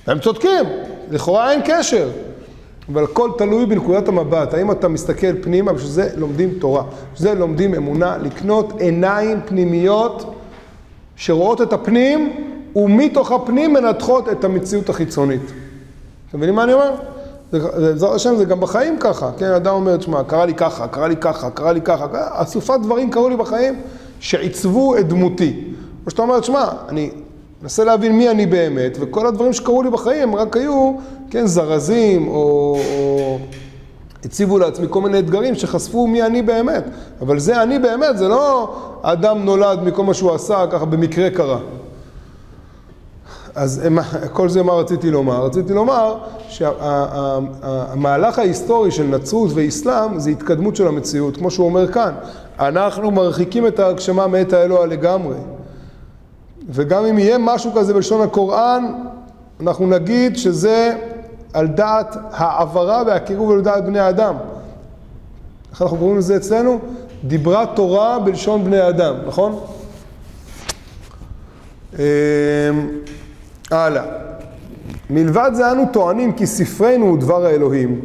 הם 0.07 0.19
צודקים, 0.19 0.65
לכאורה 1.11 1.51
אין 1.51 1.61
קשר. 1.65 2.09
אבל 2.93 3.03
הכל 3.03 3.29
תלוי 3.37 3.65
בנקודת 3.65 4.07
המבט, 4.07 4.53
האם 4.53 4.71
אתה 4.71 4.87
מסתכל 4.87 5.41
פנימה, 5.41 5.73
בשביל 5.73 5.91
זה 5.91 6.09
לומדים 6.15 6.49
תורה, 6.59 6.83
בשביל 7.13 7.29
זה 7.29 7.39
לומדים 7.39 7.75
אמונה, 7.75 8.17
לקנות 8.17 8.73
עיניים 8.81 9.41
פנימיות 9.45 10.33
שרואות 11.15 11.61
את 11.61 11.73
הפנים 11.73 12.33
ומתוך 12.75 13.31
הפנים 13.31 13.73
מנתחות 13.73 14.29
את 14.29 14.43
המציאות 14.43 14.89
החיצונית. 14.89 15.41
אתם 16.29 16.37
מבינים 16.37 16.55
מה 16.55 16.63
אני 16.63 16.73
אומר? 16.73 16.95
בעזרת 17.53 18.15
השם 18.15 18.35
זה 18.35 18.45
גם 18.45 18.59
בחיים 18.59 18.97
ככה, 18.99 19.31
כן, 19.37 19.51
אדם 19.51 19.73
אומר, 19.73 19.97
תשמע, 19.97 20.23
קרה 20.23 20.45
לי 20.45 20.53
ככה, 20.53 20.87
קרה 20.87 21.07
לי 21.07 21.15
ככה, 21.15 21.49
קרה 21.49 21.71
לי 21.71 21.81
ככה, 21.81 22.05
אסופת 22.13 22.79
דברים 22.83 23.09
קרו 23.09 23.29
לי 23.29 23.35
בחיים 23.35 23.81
שעיצבו 24.19 24.97
את 24.97 25.07
דמותי. 25.07 25.63
או 26.05 26.11
שאתה 26.11 26.21
אומר, 26.21 26.39
תשמע, 26.39 26.65
אני 26.89 27.11
מנסה 27.61 27.83
להבין 27.83 28.17
מי 28.17 28.29
אני 28.29 28.45
באמת, 28.45 28.97
וכל 29.01 29.27
הדברים 29.27 29.53
שקרו 29.53 29.83
לי 29.83 29.89
בחיים 29.89 30.35
רק 30.35 30.57
היו, 30.57 30.93
כן, 31.29 31.47
זרזים, 31.47 32.27
או, 32.27 32.77
או 32.97 33.39
הציבו 34.25 34.57
לעצמי 34.57 34.87
כל 34.89 35.01
מיני 35.01 35.19
אתגרים 35.19 35.55
שחשפו 35.55 36.07
מי 36.07 36.23
אני 36.23 36.41
באמת. 36.41 36.83
אבל 37.21 37.39
זה 37.39 37.63
אני 37.63 37.79
באמת, 37.79 38.17
זה 38.17 38.27
לא 38.27 38.75
אדם 39.01 39.45
נולד 39.45 39.83
מכל 39.83 40.03
מה 40.03 40.13
שהוא 40.13 40.31
עשה, 40.31 40.65
ככה 40.71 40.85
במקרה 40.85 41.29
קרה. 41.29 41.59
אז 43.55 43.81
כל 44.33 44.49
זה 44.49 44.63
מה 44.63 44.73
רציתי 44.73 45.11
לומר? 45.11 45.45
רציתי 45.45 45.73
לומר 45.73 46.17
שהמהלך 46.49 48.39
ההיסטורי 48.39 48.91
של 48.91 49.03
נצרות 49.03 49.51
ואיסלאם 49.53 50.19
זה 50.19 50.29
התקדמות 50.29 50.75
של 50.75 50.87
המציאות, 50.87 51.37
כמו 51.37 51.51
שהוא 51.51 51.65
אומר 51.65 51.91
כאן. 51.91 52.13
אנחנו 52.59 53.11
מרחיקים 53.11 53.67
את 53.67 53.79
ההגשמה 53.79 54.27
מאת 54.27 54.53
האלוה 54.53 54.85
לגמרי. 54.85 55.35
וגם 56.69 57.05
אם 57.05 57.19
יהיה 57.19 57.37
משהו 57.37 57.71
כזה 57.75 57.93
בלשון 57.93 58.21
הקוראן, 58.21 58.93
אנחנו 59.61 59.87
נגיד 59.87 60.37
שזה 60.37 60.95
על 61.53 61.67
דעת 61.67 62.17
העברה 62.31 63.03
והקירוב 63.07 63.51
על 63.51 63.61
דעת 63.61 63.85
בני 63.85 64.09
אדם. 64.09 64.35
איך 65.71 65.81
אנחנו 65.81 65.97
קוראים 65.97 66.17
לזה 66.17 66.35
אצלנו? 66.35 66.79
דיברה 67.23 67.65
תורה 67.65 68.19
בלשון 68.19 68.63
בני 68.63 68.89
אדם, 68.89 69.15
נכון? 69.27 69.59
הלאה. 73.73 74.03
מלבד 75.09 75.51
זה 75.53 75.71
אנו 75.71 75.83
טוענים 75.91 76.31
כי 76.31 76.47
ספרנו 76.47 77.05
הוא 77.05 77.17
דבר 77.17 77.45
האלוהים. 77.45 77.99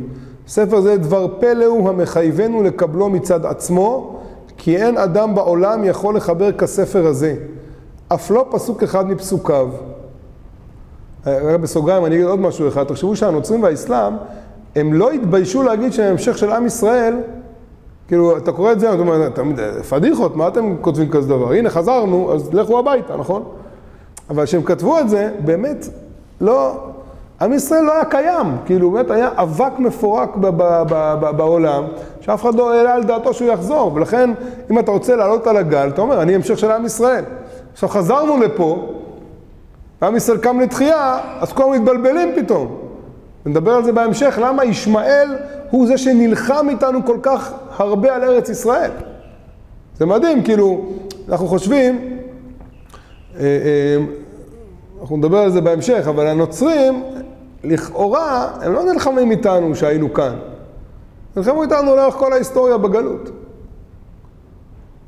ספר 0.49 0.81
זה 0.81 0.97
דבר 0.97 1.29
פלא 1.41 1.65
הוא 1.65 1.89
המחייבנו 1.89 2.63
לקבלו 2.63 3.09
מצד 3.09 3.47
עצמו, 3.47 4.19
כי 4.57 4.77
אין 4.77 4.97
אדם 4.97 5.35
בעולם 5.35 5.85
יכול 5.85 6.17
לחבר 6.17 6.53
כספר 6.53 7.07
הזה. 7.07 7.35
אף 8.09 8.31
לא 8.31 8.47
פסוק 8.51 8.83
אחד 8.83 9.09
מפסוקיו. 9.11 9.69
רק 11.27 11.61
בסוגריים 11.61 12.05
אני 12.05 12.15
אגיד 12.15 12.27
עוד 12.27 12.41
משהו 12.41 12.69
אחד, 12.69 12.85
תחשבו 12.85 13.17
שהנוצרים 13.17 13.63
והאסלאם, 13.63 14.13
הם 14.77 14.93
לא 14.93 15.11
התביישו 15.11 15.63
להגיד 15.63 15.93
שהם 15.93 16.11
המשך 16.11 16.39
של 16.39 16.51
עם 16.51 16.67
ישראל, 16.67 17.17
כאילו, 18.09 18.37
אתה 18.37 18.53
קורא 18.53 18.73
את 18.73 18.81
זה, 18.81 18.93
אתה 18.93 19.01
אומר, 19.01 19.29
פדיחות, 19.89 20.37
מה 20.37 20.49
אתם 20.49 20.75
כותבים 20.81 21.11
כזה 21.11 21.29
דבר? 21.29 21.53
הנה, 21.53 21.71
חזרנו, 21.71 22.33
אז 22.35 22.55
לכו 22.55 22.79
הביתה, 22.79 23.17
נכון? 23.17 23.43
אבל 24.31 24.45
כשהם 24.45 24.63
כתבו 24.63 24.99
את 24.99 25.09
זה, 25.09 25.31
באמת, 25.45 25.87
לא, 26.41 26.75
עם 27.41 27.53
ישראל 27.53 27.83
לא 27.83 27.93
היה 27.93 28.05
קיים, 28.05 28.47
כאילו 28.67 28.91
באמת 28.91 29.11
היה 29.11 29.29
אבק 29.37 29.79
מפורק 29.79 30.37
בעולם, 31.37 31.85
שאף 32.21 32.43
אחד 32.43 32.55
לא 32.55 32.75
העלה 32.75 32.95
על 32.95 33.05
דעתו 33.05 33.35
שהוא 33.35 33.49
יחזור, 33.49 33.93
ולכן 33.95 34.31
אם 34.71 34.79
אתה 34.79 34.91
רוצה 34.91 35.17
לעלות 35.17 35.47
על 35.47 35.57
הגל, 35.57 35.89
אתה 35.89 36.01
אומר, 36.01 36.23
אני 36.23 36.35
המשך 36.35 36.59
של 36.59 36.71
עם 36.71 36.87
ישראל. 36.87 37.25
עכשיו 37.73 37.89
חזרנו 37.89 38.37
לפה, 38.37 38.93
ועם 40.03 40.17
ישראל 40.17 40.39
קם 40.39 40.61
לתחייה, 40.61 41.19
אז 41.41 41.53
כולם 41.53 41.73
מתבלבלים 41.73 42.33
פתאום. 42.37 42.77
נדבר 43.47 43.73
על 43.73 43.85
זה 43.85 43.93
בהמשך, 43.93 44.39
למה 44.43 44.65
ישמעאל 44.65 45.37
הוא 45.71 45.87
זה 45.87 45.99
שנלחם 45.99 46.67
איתנו 46.69 47.05
כל 47.05 47.19
כך 47.23 47.53
הרבה 47.77 48.15
על 48.15 48.25
ארץ 48.25 48.49
ישראל. 48.49 48.91
זה 49.99 50.07
מדהים, 50.07 50.43
כאילו, 50.43 50.81
אנחנו 51.29 51.47
חושבים, 51.47 52.18
אנחנו 55.01 55.17
נדבר 55.17 55.39
על 55.39 55.51
זה 55.51 55.61
בהמשך, 55.61 56.05
אבל 56.09 56.27
הנוצרים, 56.27 57.03
לכאורה, 57.65 58.51
הם 58.63 58.73
לא 58.73 58.93
נלחמים 58.93 59.31
איתנו 59.31 59.75
שהיינו 59.75 60.13
כאן. 60.15 60.35
נלחמו 61.37 61.63
איתנו 61.63 61.97
לאורך 61.97 62.15
כל 62.15 62.33
ההיסטוריה 62.33 62.77
בגלות. 62.77 63.31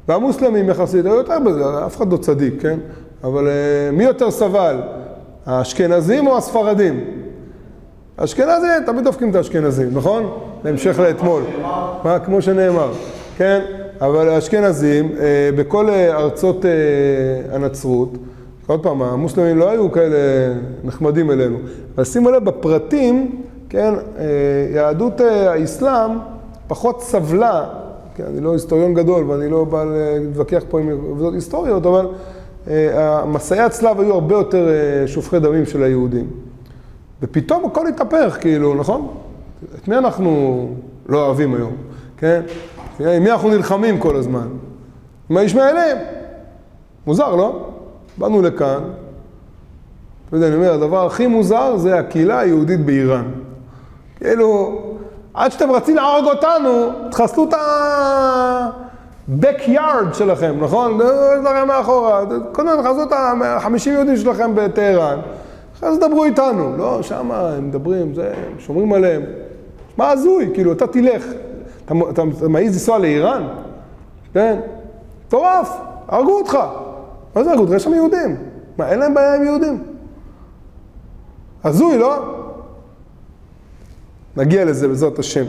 והמוסלמים 0.08 0.70
יחסית 0.70 1.04
היו 1.04 1.14
יותר 1.14 1.38
בזה, 1.38 1.86
אף 1.86 1.96
אחד 1.96 2.12
לא 2.12 2.16
צדיק, 2.16 2.62
כן? 2.62 2.78
אבל 3.24 3.46
uh, 3.46 3.96
מי 3.96 4.04
יותר 4.04 4.30
סבל? 4.30 4.80
האשכנזים 5.46 6.26
או 6.26 6.36
הספרדים? 6.36 7.04
האשכנזים, 8.18 8.70
תמיד 8.86 9.04
דופקים 9.04 9.30
את 9.30 9.34
האשכנזים, 9.34 9.88
נכון? 9.92 10.38
בהמשך 10.62 10.98
לאתמול. 10.98 11.42
מה, 12.04 12.18
כמו 12.24 12.42
שנאמר, 12.42 12.92
כן? 13.36 13.60
אבל 14.00 14.28
האשכנזים, 14.28 15.08
uh, 15.08 15.20
בכל 15.56 15.88
uh, 15.88 15.92
ארצות 15.92 16.64
uh, 16.64 17.54
הנצרות, 17.54 18.12
עוד 18.66 18.82
פעם, 18.82 19.02
המוסלמים 19.02 19.58
לא 19.58 19.70
היו 19.70 19.92
כאלה 19.92 20.16
נחמדים 20.84 21.30
אלינו. 21.30 21.58
אבל 21.94 22.04
שימו 22.04 22.30
לב, 22.30 22.44
בפרטים, 22.44 23.42
כן, 23.68 23.94
יהדות 24.74 25.20
האסלאם 25.20 26.10
פחות 26.68 27.02
סבלה 27.02 27.64
כן, 28.20 28.26
אני 28.26 28.40
לא 28.40 28.52
היסטוריון 28.52 28.94
גדול 28.94 29.30
ואני 29.30 29.50
לא 29.50 29.64
בא 29.64 29.84
להתווכח 29.84 30.62
פה 30.68 30.80
עם 30.80 30.90
עובדות 31.08 31.34
היסטוריות, 31.34 31.86
אבל 31.86 32.06
אה, 32.68 33.24
מסעי 33.26 33.60
הצלב 33.60 34.00
היו 34.00 34.14
הרבה 34.14 34.34
יותר 34.34 34.68
אה, 34.68 35.06
שופכי 35.06 35.38
דמים 35.38 35.66
של 35.66 35.82
היהודים. 35.82 36.26
ופתאום 37.22 37.64
הכל 37.64 37.86
התהפך, 37.86 38.38
כאילו, 38.40 38.74
נכון? 38.74 39.08
את 39.74 39.88
מי 39.88 39.96
אנחנו 39.96 40.68
לא 41.08 41.26
אוהבים 41.26 41.54
היום, 41.54 41.72
כן? 42.16 42.40
עם 43.00 43.24
מי 43.24 43.30
אנחנו 43.30 43.50
נלחמים 43.50 43.98
כל 43.98 44.16
הזמן? 44.16 44.48
עם 45.30 45.36
הישמעאלים. 45.36 45.96
מוזר, 47.06 47.36
לא? 47.36 47.68
באנו 48.18 48.42
לכאן, 48.42 48.80
אתה 50.28 50.36
יודע, 50.36 50.46
אני 50.46 50.56
אומר, 50.56 50.74
הדבר 50.74 51.06
הכי 51.06 51.26
מוזר 51.26 51.76
זה 51.76 51.98
הקהילה 51.98 52.38
היהודית 52.38 52.84
באיראן. 52.84 53.30
כאילו, 54.16 54.78
עד 55.34 55.52
שאתם 55.52 55.70
רצים 55.70 55.96
להרוג 55.96 56.26
אותנו, 56.26 56.88
תחסלו 57.10 57.48
את 57.48 57.54
ה-backyard 57.54 60.14
שלכם, 60.14 60.56
נכון? 60.60 61.00
יש 61.00 61.44
לכם 61.44 61.68
מאחורה. 61.68 62.24
קודם 62.52 62.82
תחסלו 62.82 63.02
את 63.02 63.12
ה-50 63.12 63.90
יהודים 63.90 64.16
שלכם 64.16 64.54
בטהרן, 64.54 65.18
אחרי 65.78 65.94
זה 65.94 66.08
דברו 66.08 66.24
איתנו. 66.24 66.76
לא, 66.76 67.02
שם 67.02 67.32
הם 67.32 67.68
מדברים, 67.68 68.14
זה, 68.14 68.32
שומרים 68.58 68.92
עליהם. 68.92 69.22
מה 69.96 70.10
הזוי? 70.10 70.50
כאילו, 70.54 70.72
אתה 70.72 70.86
תלך, 70.86 71.24
אתה, 71.90 71.98
אתה, 72.11 72.22
אתה 72.38 72.48
מעז 72.48 72.72
לנסוע 72.72 72.98
לאיראן? 72.98 73.46
כן? 74.33 74.61
מטורף, 75.26 75.76
הרגו 76.09 76.38
אותך. 76.38 76.59
מה 77.35 77.44
זה 77.44 77.50
הרגו 77.50 77.62
אותך? 77.62 77.72
יש 77.74 77.85
שם 77.85 77.94
יהודים. 77.94 78.37
מה, 78.79 78.88
אין 78.88 78.98
להם 78.98 79.14
בעיה 79.14 79.35
עם 79.35 79.44
יהודים? 79.44 79.83
הזוי, 81.64 81.98
לא? 81.98 82.37
נגיע 84.37 84.64
לזה 84.64 84.88
בעזרת 84.88 85.18
השם. 85.18 85.44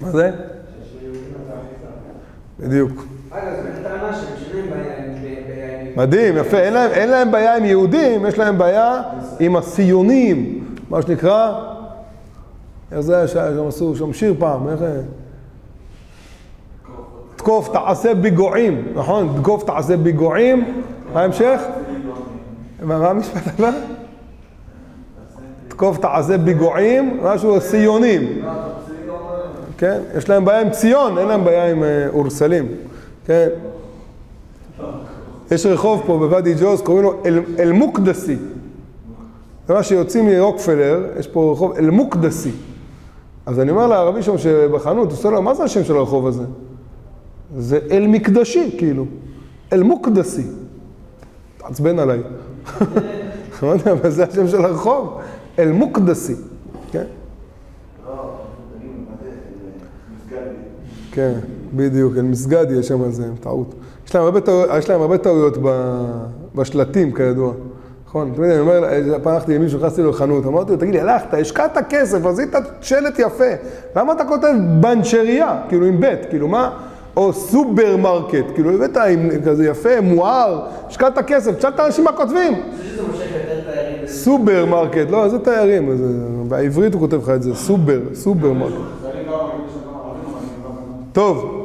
מה 0.00 0.10
זה? 0.10 0.30
בדיוק. 2.60 3.04
מדהים, 5.96 6.36
יפה, 6.36 6.58
אין 6.58 6.72
להם, 6.72 6.90
אין 6.90 7.10
להם 7.10 7.30
בעיה 7.30 7.56
עם 7.56 7.64
יהודים, 7.64 8.26
יש 8.26 8.38
להם 8.38 8.58
בעיה 8.58 9.02
עם 9.40 9.56
הסיונים, 9.56 10.64
מה 10.90 11.02
שנקרא, 11.02 11.72
איך 12.92 13.00
זה 13.00 13.16
היה 13.16 13.28
שהם 13.28 13.68
עשו 13.68 13.96
שם 13.96 14.12
שיר 14.12 14.34
פעם, 14.38 14.68
איך... 14.68 14.80
תקוף 17.42 17.68
תעשה 17.72 18.14
ביגועים, 18.14 18.84
נכון? 18.94 19.38
תקוף 19.40 19.64
תעשה 19.64 19.96
ביגועים, 19.96 20.82
מה 21.12 21.20
ההמשך? 21.20 21.60
מה 22.82 23.10
המשפט 23.10 23.42
הבא? 23.46 23.70
תקוף 25.68 25.98
תעשה 25.98 26.38
ביגועים, 26.38 27.20
משהו 27.22 27.60
ציונים. 27.60 28.42
כן? 29.78 30.00
יש 30.16 30.28
להם 30.28 30.44
בעיה 30.44 30.60
עם 30.60 30.70
ציון, 30.70 31.18
אין 31.18 31.28
להם 31.28 31.44
בעיה 31.44 31.70
עם 31.70 31.82
אה, 31.82 32.08
אורסלים. 32.08 32.68
כן? 33.26 33.48
יש 35.50 35.66
רחוב 35.66 36.02
פה 36.06 36.18
בוואדי 36.18 36.54
ג'וז, 36.60 36.82
קוראים 36.82 37.04
לו 37.04 37.22
אל-מוקדסי. 37.58 38.36
זה 39.68 39.74
מה 39.74 39.82
שיוצאים 39.82 40.26
מרוקפלר, 40.26 41.04
יש 41.18 41.26
פה 41.26 41.52
רחוב 41.52 41.72
אל-מוקדסי. 41.72 42.50
אז 43.46 43.60
אני 43.60 43.70
אומר 43.70 43.86
לערבי 43.86 44.22
שם 44.22 44.38
שבחנות, 44.38 45.08
הוא 45.08 45.18
עושה 45.18 45.30
לו, 45.30 45.42
מה 45.42 45.54
זה 45.54 45.64
השם 45.64 45.84
של 45.84 45.96
הרחוב 45.96 46.26
הזה? 46.26 46.44
זה 47.56 47.78
אל-מקדשי, 47.90 48.74
כאילו. 48.78 49.06
אל-מוקדסי. 49.72 50.42
תעצבן 51.56 51.98
עליי. 51.98 52.20
לא 53.62 53.68
יודע, 53.68 53.92
אבל 53.92 54.10
זה 54.10 54.24
השם 54.24 54.48
של 54.48 54.64
הרחוב. 54.64 55.18
אל-מוקדסי. 55.58 56.34
כן? 56.92 57.04
כן, 61.12 61.32
בדיוק, 61.74 62.16
אל 62.16 62.22
מסגד 62.22 62.66
יש 62.70 62.88
שם 62.88 63.04
איזה 63.04 63.28
טעות. 63.40 63.74
יש 64.06 64.14
להם 64.14 65.02
הרבה, 65.02 65.18
טעויות 65.18 65.58
בשלטים, 66.54 67.12
כידוע. 67.12 67.52
נכון? 68.06 68.32
יודע, 68.36 68.52
אני 68.52 68.60
אומר, 68.60 68.84
פעם 69.22 69.34
הלכתי 69.34 69.54
למישהו, 69.54 69.78
נכנסתי 69.78 70.02
לו 70.02 70.10
לחנות, 70.10 70.46
אמרתי 70.46 70.72
לו, 70.72 70.76
תגיד 70.76 70.94
לי, 70.94 71.00
הלכת, 71.00 71.34
השקעת 71.34 71.78
כסף, 71.90 72.26
עשית 72.26 72.54
שלט 72.80 73.18
יפה, 73.18 73.44
למה 73.96 74.12
אתה 74.12 74.24
כותב 74.24 74.52
בנצ'ריה, 74.80 75.62
כאילו 75.68 75.86
עם 75.86 76.00
ב', 76.00 76.14
כאילו 76.30 76.48
מה? 76.48 76.78
או 77.16 77.32
סופרמרקט, 77.32 78.44
כאילו 78.54 78.70
הבאת 78.74 78.96
עם 78.96 79.28
כזה 79.46 79.66
יפה, 79.66 80.00
מואר, 80.00 80.60
השקעת 80.88 81.18
כסף, 81.18 81.54
תשאל 81.58 81.70
את 81.70 81.80
האנשים 81.80 82.04
מה 82.04 82.12
כותבים. 82.12 82.52
סופרמרקט, 84.06 85.10
לא, 85.10 85.28
זה 85.28 85.38
תיירים, 85.38 85.96
זה- 85.96 86.04
בעברית 86.48 86.92
הוא 86.94 87.00
כותב 87.00 87.22
לך 87.22 87.30
את 87.30 87.42
זה, 87.42 87.54
סופר, 87.54 88.00
סופרמרקט. 88.14 88.74
טוב, 91.12 91.58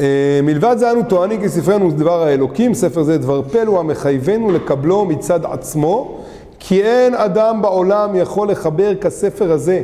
אה, 0.00 0.40
מלבד 0.42 0.76
זה 0.78 0.90
אנו 0.92 1.02
טוענים 1.08 1.40
כי 1.40 1.48
ספרנו 1.48 1.84
הוא 1.84 1.92
דבר 1.92 2.22
האלוקים, 2.22 2.74
ספר 2.74 3.02
זה 3.02 3.18
דבר 3.18 3.42
פל 3.42 3.66
הוא 3.66 3.78
המחייבנו 3.78 4.52
לקבלו 4.52 5.04
מצד 5.04 5.44
עצמו, 5.44 6.18
כי 6.58 6.82
אין 6.82 7.14
אדם 7.14 7.62
בעולם 7.62 8.10
יכול 8.16 8.50
לחבר 8.50 8.94
כספר 8.94 9.52
הזה, 9.52 9.82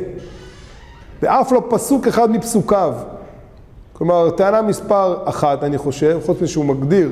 ואף 1.21 1.51
לא 1.51 1.61
פסוק 1.69 2.07
אחד 2.07 2.31
מפסוקיו. 2.31 2.93
כלומר, 3.93 4.29
טענה 4.29 4.61
מספר 4.61 5.15
אחת, 5.25 5.63
אני 5.63 5.77
חושב, 5.77 6.19
חוץ 6.25 6.37
מזה 6.37 6.47
שהוא 6.47 6.65
מגדיר 6.65 7.09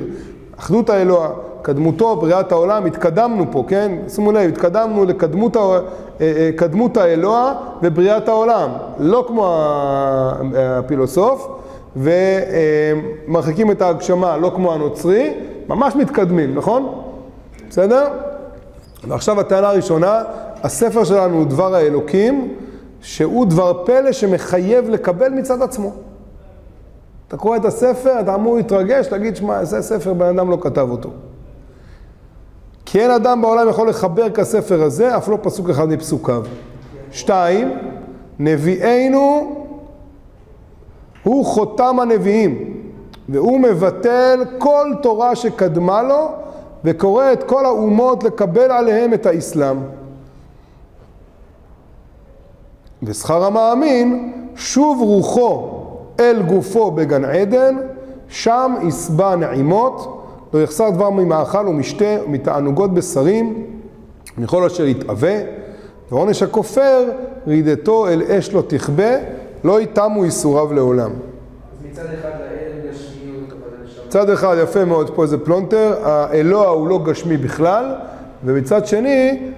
אחדות 0.58 0.90
האלוה, 0.90 1.28
קדמותו, 1.62 2.16
בריאת 2.16 2.52
העולם, 2.52 2.86
התקדמנו 2.86 3.44
פה, 3.50 3.64
כן? 3.68 3.92
שימו 4.08 4.32
לב, 4.32 4.48
התקדמנו 4.48 5.04
לקדמות 5.04 5.56
אה, 5.56 5.78
אה, 6.20 6.50
קדמות 6.56 6.96
האלוה 6.96 7.52
ובריאת 7.82 8.28
העולם, 8.28 8.70
לא 8.98 9.24
כמו 9.28 9.46
ה- 9.46 10.32
הפילוסוף, 10.54 11.48
ומרחיקים 11.96 13.70
את 13.70 13.82
ההגשמה, 13.82 14.36
לא 14.36 14.52
כמו 14.54 14.72
הנוצרי, 14.72 15.34
ממש 15.68 15.96
מתקדמים, 15.96 16.54
נכון? 16.54 16.92
בסדר? 17.70 18.06
ועכשיו 19.08 19.40
הטענה 19.40 19.68
הראשונה, 19.68 20.22
הספר 20.62 21.04
שלנו 21.04 21.36
הוא 21.36 21.44
דבר 21.44 21.74
האלוקים, 21.74 22.54
שהוא 23.02 23.46
דבר 23.46 23.82
פלא 23.84 24.12
שמחייב 24.12 24.88
לקבל 24.88 25.28
מצד 25.28 25.62
עצמו. 25.62 25.92
אתה 27.32 27.40
קורא 27.40 27.56
את 27.56 27.64
הספר, 27.64 28.20
אתה 28.20 28.34
אמור 28.34 28.56
להתרגש, 28.56 29.08
להגיד, 29.12 29.36
שמע, 29.36 29.64
זה 29.64 29.82
ספר, 29.82 30.12
בן 30.12 30.26
אדם 30.38 30.50
לא 30.50 30.58
כתב 30.60 30.88
אותו. 30.90 31.10
כי 32.86 33.00
אין 33.00 33.10
אדם 33.10 33.42
בעולם 33.42 33.68
יכול 33.68 33.88
לחבר 33.88 34.30
כספר 34.30 34.82
הזה, 34.82 35.16
אף 35.16 35.28
לא 35.28 35.38
פסוק 35.42 35.70
אחד 35.70 35.88
מפסוקיו. 35.88 36.42
שתיים, 37.12 37.78
נביאנו 38.38 39.54
הוא 41.22 41.44
חותם 41.44 42.00
הנביאים, 42.00 42.76
והוא 43.28 43.60
מבטל 43.60 44.44
כל 44.58 44.92
תורה 45.02 45.36
שקדמה 45.36 46.02
לו, 46.02 46.28
וקורא 46.84 47.32
את 47.32 47.42
כל 47.42 47.66
האומות 47.66 48.24
לקבל 48.24 48.70
עליהם 48.70 49.14
את 49.14 49.26
האסלאם. 49.26 49.76
ושכר 53.02 53.44
המאמין, 53.44 54.32
שוב 54.56 55.00
רוחו 55.02 55.81
אל 56.20 56.42
גופו 56.42 56.90
בגן 56.90 57.24
עדן, 57.24 57.76
שם 58.28 58.74
ישבע 58.88 59.36
נעימות, 59.36 60.24
לא 60.54 60.62
יחסר 60.62 60.90
דבר 60.90 61.10
ממאכל 61.10 61.68
ומשתה 61.68 62.04
ומתענוגות 62.26 62.94
בשרים, 62.94 63.66
מכל 64.38 64.64
אשר 64.64 64.86
יתאווה, 64.86 65.38
ועונש 66.10 66.42
הכופר, 66.42 67.10
רידתו 67.46 68.08
אל 68.08 68.22
אש 68.22 68.52
לא 68.52 68.62
תכבה, 68.66 69.10
לא 69.64 69.80
יתמו 69.80 70.24
ייסוריו 70.24 70.72
לעולם. 70.72 71.10
מצד 71.90 72.04
אחד. 72.20 72.30
מצד 74.06 74.28
יפה 74.62 74.84
מאוד 74.84 75.10
פה 75.10 75.22
איזה 75.22 75.38
פלונטר, 75.38 75.94
האלוה 76.02 76.68
הוא 76.68 76.88
לא 76.88 77.00
גשמי 77.04 77.36
בכלל, 77.36 77.94
ומצד 78.44 78.86
שני, 78.86 79.52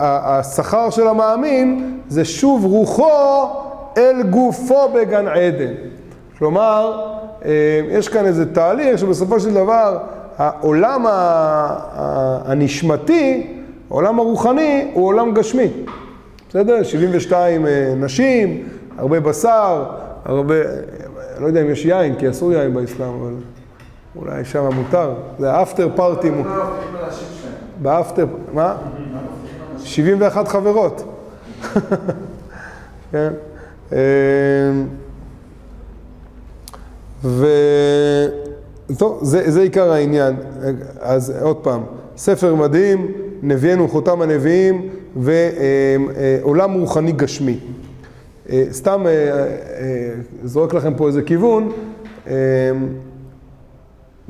השכר 0.00 0.90
של 0.90 1.08
המאמין 1.08 1.98
זה 2.08 2.24
שוב 2.24 2.64
רוחו 2.64 3.48
אל 3.96 4.22
גופו 4.22 4.88
בגן 4.88 5.28
עדן. 5.28 5.72
כלומר, 6.38 7.02
אה, 7.44 7.80
יש 7.88 8.08
כאן 8.08 8.26
איזה 8.26 8.54
תהליך 8.54 8.98
שבסופו 8.98 9.40
של 9.40 9.54
דבר 9.54 9.98
העולם 10.38 11.04
הנשמתי, 12.44 13.46
העולם 13.90 14.18
הרוחני, 14.18 14.90
הוא 14.94 15.06
עולם 15.06 15.34
גשמי. 15.34 15.68
בסדר? 16.48 16.82
72 16.82 17.66
אה, 17.66 17.94
נשים, 17.96 18.68
הרבה 18.98 19.20
בשר, 19.20 19.84
הרבה, 20.24 20.54
לא 21.38 21.46
יודע 21.46 21.62
אם 21.62 21.70
יש 21.70 21.84
יין, 21.84 22.14
כי 22.14 22.30
אסור 22.30 22.52
יין 22.52 22.74
באסלאם, 22.74 23.08
אבל 23.20 23.34
אולי 24.16 24.44
שם 24.44 24.68
מותר. 24.74 25.14
זה 25.38 25.52
האפטר 25.52 25.88
פארטי, 25.96 26.30
באפטר, 27.82 28.26
מה? 28.52 28.76
71 29.84 30.48
חברות. 30.48 31.04
כן? 33.12 33.32
אה, 37.24 37.30
ו... 37.30 37.46
טוב, 38.98 39.18
זה, 39.22 39.50
זה 39.50 39.60
עיקר 39.60 39.92
העניין. 39.92 40.36
אז 41.00 41.32
עוד 41.42 41.56
פעם, 41.56 41.80
ספר 42.16 42.54
מדהים, 42.54 43.12
נביאנו 43.42 43.88
חותם 43.88 44.22
הנביאים 44.22 44.88
ועולם 45.16 46.72
רוחני 46.72 47.12
גשמי. 47.12 47.58
אה, 48.50 48.64
סתם 48.72 49.06
אה, 49.06 49.10
אה, 49.10 49.46
זורק 50.44 50.74
לכם 50.74 50.94
פה 50.94 51.06
איזה 51.06 51.22
כיוון, 51.22 51.72
אה, 52.26 52.34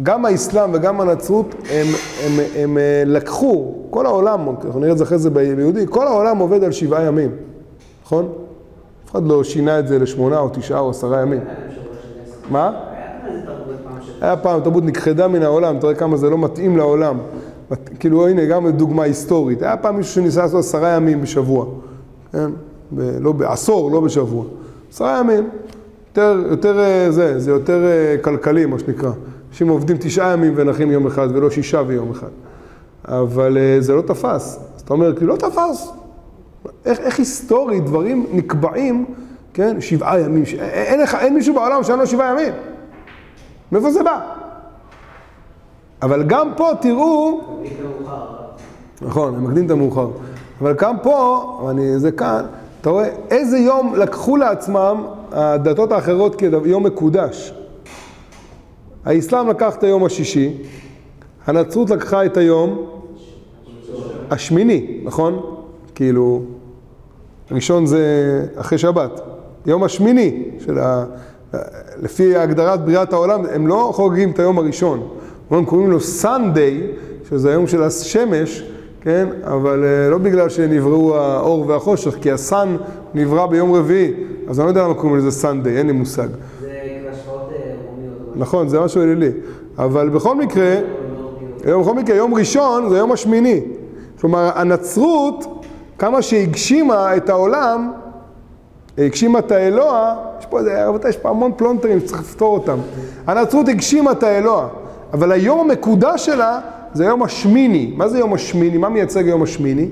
גם 0.02 0.24
האסלאם 0.24 0.70
וגם 0.74 1.00
הנצרות 1.00 1.54
הם, 1.70 1.86
הם, 2.24 2.32
הם 2.56 2.78
אה, 2.78 3.02
לקחו, 3.06 3.74
כל 3.90 4.06
העולם, 4.06 4.48
אנחנו 4.64 4.80
נראה 4.80 4.92
את 4.92 4.98
זה 4.98 5.04
אחרי 5.04 5.18
זה 5.18 5.30
ביהודי, 5.30 5.84
כל 5.90 6.06
העולם 6.06 6.38
עובד 6.38 6.64
על 6.64 6.72
שבעה 6.72 7.04
ימים, 7.04 7.30
נכון? 8.04 8.28
אף 9.04 9.10
אחד 9.10 9.26
לא 9.26 9.44
שינה 9.44 9.78
את 9.78 9.88
זה 9.88 9.98
לשמונה 9.98 10.38
או 10.38 10.48
תשעה 10.52 10.80
או 10.80 10.90
עשרה 10.90 11.22
ימים. 11.22 11.40
מה? 12.50 12.72
היה 14.20 14.36
פעם 14.36 14.60
תרבות 14.60 14.84
נכחדה 14.84 15.28
מן 15.28 15.42
העולם, 15.42 15.76
אתה 15.76 15.86
רואה 15.86 15.96
כמה 15.96 16.16
זה 16.16 16.30
לא 16.30 16.38
מתאים 16.38 16.76
לעולם. 16.76 17.18
כאילו 17.98 18.28
הנה 18.28 18.44
גם 18.44 18.70
דוגמה 18.70 19.02
היסטורית, 19.02 19.62
היה 19.62 19.76
פעם 19.76 19.96
מישהו 19.96 20.14
שניסה 20.14 20.42
לעשות 20.42 20.60
עשרה 20.60 20.88
ימים 20.88 21.20
בשבוע, 21.20 21.66
כן? 22.32 22.50
לא 22.96 23.32
בעשור, 23.32 23.90
לא 23.90 24.00
בשבוע. 24.00 24.44
עשרה 24.92 25.20
ימים, 25.20 25.48
יותר, 26.08 26.42
יותר 26.50 26.78
אה, 26.78 27.10
זה, 27.10 27.38
זה 27.38 27.50
יותר 27.50 27.84
אה, 27.84 28.16
כלכלי 28.22 28.66
מה 28.66 28.78
שנקרא. 28.78 29.10
אנשים 29.50 29.68
עובדים 29.68 29.96
תשעה 30.00 30.32
ימים 30.32 30.52
ונחים 30.56 30.90
יום 30.90 31.06
אחד 31.06 31.28
ולא 31.32 31.50
שישה 31.50 31.82
ויום 31.86 32.10
אחד. 32.10 32.28
אבל 33.04 33.58
אה, 33.58 33.76
זה 33.80 33.94
לא 33.94 34.02
תפס. 34.02 34.58
אז 34.76 34.80
אתה 34.80 34.94
אומר, 34.94 35.16
כאילו 35.16 35.32
לא 35.32 35.36
תפס. 35.36 35.92
איך, 36.84 37.00
איך 37.00 37.18
היסטורית 37.18 37.84
דברים 37.84 38.26
נקבעים, 38.32 39.04
כן? 39.54 39.80
שבעה 39.80 40.20
ימים. 40.20 40.46
ש... 40.46 40.54
אין, 40.54 41.00
לך, 41.00 41.14
אין 41.14 41.34
מישהו 41.34 41.54
בעולם 41.54 41.84
שאין 41.84 41.98
לו 41.98 42.06
שבעה 42.06 42.30
ימים. 42.32 42.52
מאיפה 43.72 43.90
זה 43.90 44.02
בא? 44.02 44.20
אבל 46.02 46.22
גם 46.22 46.52
פה 46.56 46.70
תראו. 46.80 47.40
נכון, 49.02 49.34
אני 49.34 49.46
מקדים 49.46 49.66
את 49.66 49.70
המאוחר, 49.70 50.08
אבל 50.60 50.72
גם 50.72 50.96
פה, 51.02 51.68
אני, 51.70 51.98
זה 51.98 52.12
כאן, 52.12 52.44
אתה 52.80 52.90
רואה 52.90 53.08
איזה 53.30 53.58
יום 53.58 53.94
לקחו 53.94 54.36
לעצמם 54.36 55.06
הדתות 55.32 55.92
האחרות 55.92 56.34
כיום 56.34 56.86
מקודש. 56.86 57.54
האסלאם 59.04 59.48
לקח 59.48 59.76
את 59.76 59.82
היום 59.82 60.04
השישי, 60.04 60.58
הנצרות 61.46 61.90
לקחה 61.90 62.24
את 62.24 62.36
היום 62.36 62.86
השמיני, 64.30 65.00
נכון? 65.04 65.40
כאילו, 65.94 66.42
ראשון 67.50 67.86
זה 67.86 68.02
אחרי 68.56 68.78
שבת. 68.78 69.33
יום 69.66 69.84
השמיני 69.84 70.44
של 70.64 70.78
ה... 70.78 71.04
לפי 72.02 72.36
הגדרת 72.36 72.84
בריאת 72.84 73.12
העולם, 73.12 73.40
הם 73.52 73.66
לא 73.66 73.90
חוגגים 73.94 74.30
את 74.30 74.38
היום 74.38 74.58
הראשון. 74.58 75.08
הם 75.50 75.64
קוראים 75.64 75.90
לו 75.90 76.00
סנדיי, 76.00 76.82
שזה 77.28 77.50
היום 77.50 77.66
של 77.66 77.82
השמש, 77.82 78.64
כן? 79.00 79.28
אבל 79.44 79.84
אה, 79.84 80.10
לא 80.10 80.18
בגלל 80.18 80.48
שנבראו 80.48 81.16
האור 81.16 81.68
והחושך, 81.68 82.14
כי 82.20 82.30
הסן 82.30 82.76
נברא 83.14 83.46
ביום 83.46 83.72
רביעי, 83.72 84.12
אז 84.48 84.60
אני 84.60 84.64
לא 84.64 84.70
יודע 84.70 84.84
למה 84.84 84.94
קוראים 84.94 85.18
לזה 85.18 85.30
סנדיי, 85.30 85.78
אין 85.78 85.86
לי 85.86 85.92
מושג. 85.92 86.28
זה 86.60 86.66
כאילו 86.82 87.08
השוואות 87.08 87.50
אה, 87.52 87.72
רומיות. 87.90 88.36
נכון, 88.36 88.68
זה 88.68 88.80
משהו 88.80 89.02
אלילי. 89.02 89.30
אבל 89.78 90.08
בכל 90.08 90.36
מקרה, 90.36 90.76
בכל 91.66 91.94
מקרה, 91.94 92.16
יום 92.16 92.34
ראשון 92.34 92.88
זה 92.88 92.94
היום 92.94 93.12
השמיני. 93.12 93.60
כלומר, 94.20 94.50
הנצרות, 94.54 95.64
כמה 95.98 96.22
שהגשימה 96.22 97.16
את 97.16 97.28
העולם, 97.28 97.92
הגשימה 98.98 99.38
את 99.38 99.52
האלוה, 99.52 100.14
יש 100.40 100.46
פה, 100.46 100.58
איזה- 100.58 100.86
רבותיי, 100.86 101.10
יש 101.10 101.16
פה 101.16 101.30
המון 101.30 101.52
פלונטרים 101.56 102.00
שצריך 102.00 102.20
לפתור 102.20 102.54
אותם. 102.54 102.78
הנצרות 103.26 103.68
הגשימה 103.68 104.12
את 104.12 104.22
האלוה, 104.22 104.68
אבל 105.12 105.32
היום 105.32 105.60
המקודש 105.70 106.26
שלה 106.26 106.60
זה 106.92 107.04
היום 107.04 107.22
השמיני. 107.22 107.92
מה 107.96 108.08
זה 108.08 108.18
יום 108.18 108.34
השמיני? 108.34 108.78
מה 108.78 108.88
מייצג 108.88 109.26
היום 109.26 109.42
השמיני? 109.42 109.88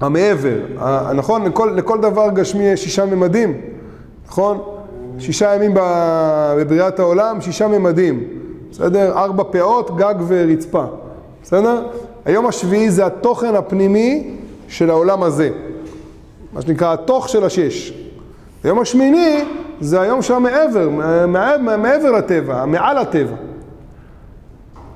המעבר. 0.00 0.56
נכון? 1.14 1.44
לכל, 1.44 1.72
לכל 1.76 2.00
דבר 2.00 2.30
גשמי 2.30 2.64
יש 2.64 2.84
שישה 2.84 3.04
ממדים, 3.06 3.60
נכון? 4.26 4.58
שישה 5.18 5.54
ימים 5.54 5.70
בבריאת 5.74 6.98
העולם, 6.98 7.40
שישה 7.40 7.68
ממדים. 7.68 8.24
בסדר? 8.70 9.18
ארבע 9.18 9.44
פאות, 9.44 9.96
גג 9.96 10.14
ורצפה. 10.28 10.84
בסדר? 11.42 11.86
היום 12.24 12.46
השביעי 12.46 12.90
זה 12.90 13.06
התוכן 13.06 13.54
הפנימי 13.54 14.30
של 14.68 14.90
העולם 14.90 15.22
הזה. 15.22 15.50
מה 16.52 16.62
שנקרא 16.62 16.92
התוך 16.92 17.28
של 17.28 17.44
השש. 17.44 17.92
היום 18.64 18.78
השמיני 18.78 19.44
זה 19.80 20.00
היום 20.00 20.22
של 20.22 20.34
המעבר, 20.34 20.88
מעבר, 21.28 21.76
מעבר 21.76 22.10
לטבע, 22.10 22.64
מעל 22.66 22.98
הטבע. 22.98 23.36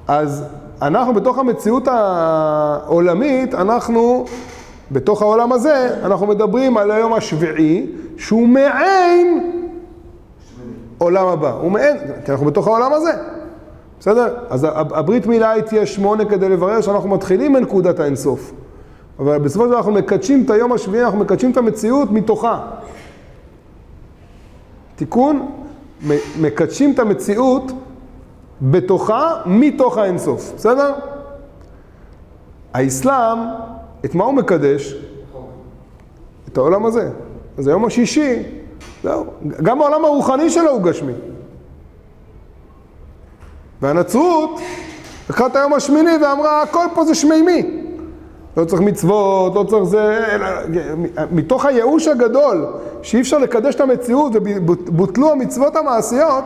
אז 0.08 0.44
אנחנו 0.82 1.14
בתוך 1.14 1.38
המציאות 1.38 1.88
העולמית, 1.88 3.54
אנחנו, 3.54 4.24
בתוך 4.92 5.22
העולם 5.22 5.52
הזה, 5.52 5.96
אנחנו 6.02 6.26
מדברים 6.26 6.76
על 6.76 6.90
היום 6.90 7.12
השביעי, 7.12 7.86
שהוא 8.18 8.48
מעין 8.48 9.52
עולם 10.98 11.26
הבא. 11.26 11.52
הוא 11.52 11.70
מעין, 11.70 11.96
כי 12.24 12.32
אנחנו 12.32 12.46
בתוך 12.46 12.66
העולם 12.66 12.92
הזה. 12.92 13.10
בסדר? 14.00 14.34
אז 14.50 14.66
הברית 14.70 15.26
מילה 15.26 15.50
היא 15.50 15.62
תהיה 15.62 15.86
שמונה 15.86 16.24
כדי 16.24 16.48
לברר 16.48 16.80
שאנחנו 16.80 17.08
מתחילים 17.08 17.52
מנקודת 17.52 18.00
האינסוף. 18.00 18.52
אבל 19.18 19.38
בסופו 19.38 19.64
של 19.64 19.68
דבר 19.68 19.78
אנחנו 19.78 19.92
מקדשים 19.92 20.44
את 20.44 20.50
היום 20.50 20.72
השביעי, 20.72 21.04
אנחנו 21.04 21.18
מקדשים 21.18 21.50
את 21.50 21.56
המציאות 21.56 22.10
מתוכה. 22.10 22.70
תיקון, 24.96 25.50
מקדשים 26.40 26.92
את 26.94 26.98
המציאות 26.98 27.72
בתוכה, 28.62 29.42
מתוך 29.46 29.98
האינסוף, 29.98 30.52
בסדר? 30.56 30.94
האסלאם, 32.74 33.38
את 34.04 34.14
מה 34.14 34.24
הוא 34.24 34.34
מקדש? 34.34 34.94
את 36.48 36.56
העולם 36.56 36.86
הזה. 36.86 37.10
אז 37.58 37.68
היום 37.68 37.84
השישי, 37.84 38.42
זהו, 39.02 39.26
גם 39.62 39.80
העולם 39.80 40.04
הרוחני 40.04 40.50
שלו 40.50 40.70
הוא 40.70 40.82
גשמי. 40.82 41.12
והנצרות 43.82 44.60
לקחה 45.30 45.46
את 45.46 45.56
היום 45.56 45.72
השמיני 45.72 46.10
ואמרה, 46.22 46.62
הכל 46.62 46.86
פה 46.94 47.04
זה 47.04 47.14
שמימי. 47.14 47.83
לא 48.56 48.64
צריך 48.64 48.82
מצוות, 48.82 49.54
לא 49.54 49.64
צריך 49.68 49.84
זה, 49.84 50.26
אלא 50.34 50.46
מתוך 51.30 51.64
הייאוש 51.64 52.08
הגדול, 52.08 52.66
שאי 53.02 53.20
אפשר 53.20 53.38
לקדש 53.38 53.74
את 53.74 53.80
המציאות 53.80 54.32
ובוטלו 54.34 55.32
המצוות 55.32 55.76
המעשיות, 55.76 56.44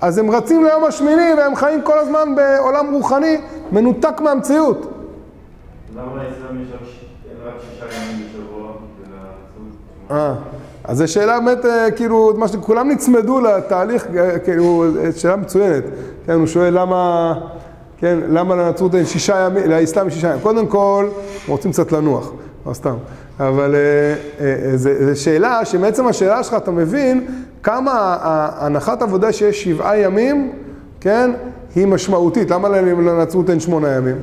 אז 0.00 0.18
הם 0.18 0.30
רצים 0.30 0.64
ליום 0.64 0.84
השמיני 0.84 1.34
והם 1.38 1.54
חיים 1.56 1.82
כל 1.82 1.98
הזמן 1.98 2.34
בעולם 2.36 2.94
רוחני 2.94 3.36
מנותק 3.72 4.20
מהמציאות. 4.20 4.86
למה 5.96 6.14
לאסלאם 6.14 6.62
יש 6.62 6.68
רק 7.44 7.52
שישה 7.60 7.86
ימים 7.96 8.26
בשבוע? 8.26 8.72
אה, 10.10 10.34
אז 10.84 10.98
זו 10.98 11.12
שאלה 11.12 11.40
באמת, 11.40 11.64
אה, 11.64 11.90
כאילו, 11.90 12.32
מה 12.36 12.48
שכולם 12.48 12.90
נצמדו 12.90 13.40
לתהליך, 13.40 14.06
אה, 14.16 14.38
כאילו, 14.38 14.84
אה, 15.04 15.12
שאלה 15.12 15.36
מצוינת. 15.36 15.84
כן, 16.26 16.32
הוא 16.32 16.46
שואל 16.46 16.78
למה, 16.78 17.34
כן, 18.00 18.18
למה 18.28 18.56
לנצרות 18.56 18.94
אין 18.94 19.06
שישה 19.06 19.36
ימים, 19.38 19.70
לאסלאם 19.70 20.08
יש 20.08 20.14
שישה 20.14 20.28
ימים. 20.28 20.40
קודם 20.40 20.66
כל, 20.66 21.06
רוצים 21.48 21.72
קצת 21.72 21.92
לנוח, 21.92 22.32
לא 22.66 22.72
סתם. 22.72 22.94
אבל 23.40 23.74
זו 24.74 25.20
שאלה 25.20 25.64
שמעצם 25.64 26.06
השאלה 26.06 26.42
שלך 26.42 26.54
אתה 26.54 26.70
מבין 26.70 27.26
כמה 27.62 28.16
הנחת 28.58 29.02
עבודה 29.02 29.32
שיש 29.32 29.64
שבעה 29.64 29.98
ימים, 29.98 30.52
כן, 31.00 31.30
היא 31.74 31.86
משמעותית. 31.86 32.50
למה 32.50 32.68
לנצרות 32.68 33.50
אין 33.50 33.60
שמונה 33.60 33.88
ימים? 33.88 34.16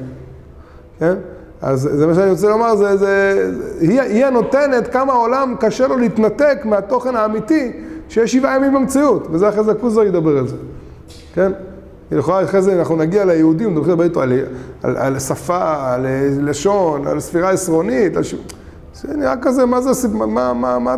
כן? 1.00 1.13
אז 1.62 1.90
זה 1.94 2.08
מה 2.08 2.13
שאני 2.13 2.30
רוצה 2.30 2.50
לומר, 2.50 2.76
זה, 2.76 2.98
זה, 2.98 3.44
היא, 3.80 4.02
היא 4.02 4.26
הנותנת 4.26 4.88
כמה 4.88 5.13
העולם 5.13 5.56
קשה 5.60 5.88
לו 5.88 5.98
להתנתק 5.98 6.58
מהתוכן 6.66 7.16
האמיתי 7.16 7.72
שיש 8.10 8.34
שבעה 8.34 8.56
ימים 8.56 8.74
במציאות, 8.74 9.28
וזה 9.32 9.50
אחרי 9.50 9.63
זה 9.63 9.72
הכוזר 9.72 10.04
ידבר 10.04 10.38
על 10.38 10.48
זה, 10.48 10.56
כן? 11.34 11.52
לכאורה 12.12 12.43
אחרי 12.43 12.62
זה 12.62 12.80
אנחנו 12.80 12.96
נגיע 12.96 13.26
ליהודים, 13.26 13.76
נתחיל 13.78 13.91
לדבר 13.93 14.04
איתו 14.04 14.22
על, 14.22 14.34
על, 14.84 14.98
על 14.98 15.20
שפה, 15.20 15.93
על 15.93 16.06
לשון, 16.41 17.08
על 17.08 17.20
ספירה 17.20 17.50
עשרונית, 17.50 18.17
על 18.17 18.24
ש... 18.24 18.36
זה 18.93 19.17
נראה 19.17 19.36
כזה, 19.41 19.65
מה 19.65 19.82
זה, 19.82 20.08
מה, 20.08 20.26
מה, 20.26 20.54
מה, 20.54 20.80
מה, 20.80 20.96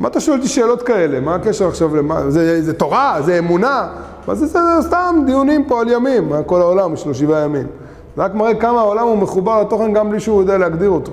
מה 0.00 0.08
אתה 0.08 0.20
שואל 0.20 0.36
אותי 0.36 0.48
שאלות 0.48 0.82
כאלה? 0.82 1.20
מה 1.20 1.34
הקשר 1.34 1.68
עכשיו 1.68 1.96
למה? 1.96 2.30
זה, 2.30 2.62
זה 2.62 2.72
תורה? 2.72 3.18
זה 3.24 3.38
אמונה? 3.38 3.88
מה 4.28 4.34
זה, 4.34 4.46
זה, 4.46 4.58
זה 4.80 4.88
סתם 4.88 5.22
דיונים 5.26 5.64
פה 5.64 5.80
על 5.80 5.88
ימים, 5.88 6.32
כל 6.46 6.60
העולם 6.60 6.94
יש 6.94 7.06
לו 7.06 7.14
שבעה 7.14 7.40
ימים. 7.40 7.66
זה 8.16 8.22
רק 8.22 8.34
מראה 8.34 8.54
כמה 8.54 8.80
העולם 8.80 9.06
הוא 9.06 9.18
מחובר 9.18 9.60
לתוכן 9.60 9.92
גם 9.92 10.10
בלי 10.10 10.20
שהוא 10.20 10.40
יודע 10.40 10.58
להגדיר 10.58 10.90
אותו. 10.90 11.12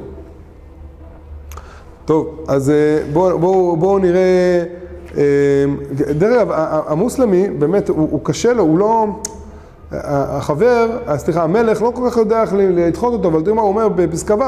טוב, 2.06 2.46
אז 2.48 2.70
אה, 2.70 3.00
בואו 3.13 3.39
בוא, 3.39 3.78
בוא 3.78 4.00
נראה, 4.00 4.20
אה, 4.20 4.63
דרך 6.17 6.41
אגב, 6.41 6.47
המוסלמי, 6.88 7.49
באמת, 7.49 7.89
הוא, 7.89 8.08
הוא 8.12 8.19
קשה 8.23 8.54
לו, 8.54 8.63
הוא 8.63 8.80
לא, 8.80 9.06
החבר, 9.91 10.97
אה, 11.08 11.17
סליחה, 11.17 11.43
המלך 11.43 11.82
לא 11.82 11.91
כל 11.95 12.10
כך 12.10 12.17
יודע 12.17 12.41
איך 12.41 12.54
לדחות 12.58 13.13
אותו, 13.13 13.28
אבל 13.28 13.41
תראו 13.41 13.56
מה 13.56 13.62
הוא 13.62 13.69
אומר 13.69 13.89
בפסקה 13.89 14.36
ו', 14.36 14.43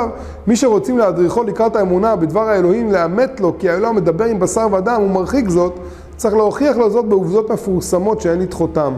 מי 0.47 0.55
שרוצים 0.55 0.97
להדריכו 0.97 1.43
לקראת 1.43 1.75
האמונה 1.75 2.15
בדבר 2.15 2.49
האלוהים, 2.49 2.91
לאמת 2.91 3.39
לו, 3.39 3.53
כי 3.59 3.69
האלוה 3.69 3.91
מדבר 3.91 4.25
עם 4.25 4.39
בשר 4.39 4.67
ודם, 4.73 5.01
הוא 5.01 5.11
מרחיק 5.11 5.49
זאת, 5.49 5.73
צריך 6.15 6.33
להוכיח 6.33 6.77
לו 6.77 6.89
זאת 6.89 7.05
בעובדות 7.05 7.51
מפורסמות 7.51 8.21
שאין 8.21 8.39
לדחותם. 8.39 8.93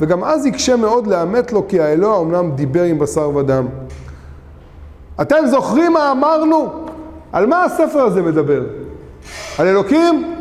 וגם 0.00 0.24
אז 0.24 0.46
יקשה 0.46 0.76
מאוד 0.76 1.06
לאמת 1.06 1.52
לו, 1.52 1.68
כי 1.68 1.80
האלוה 1.80 2.20
אמנם 2.20 2.50
דיבר 2.50 2.82
עם 2.82 2.98
בשר 2.98 3.36
ודם. 3.36 3.66
אתם 5.20 5.46
זוכרים 5.46 5.92
מה 5.92 6.12
אמרנו? 6.12 6.68
על 7.32 7.46
מה 7.46 7.64
הספר 7.64 7.98
הזה 7.98 8.22
מדבר? 8.22 8.62
על 9.58 9.66
אלוקים? 9.66 10.35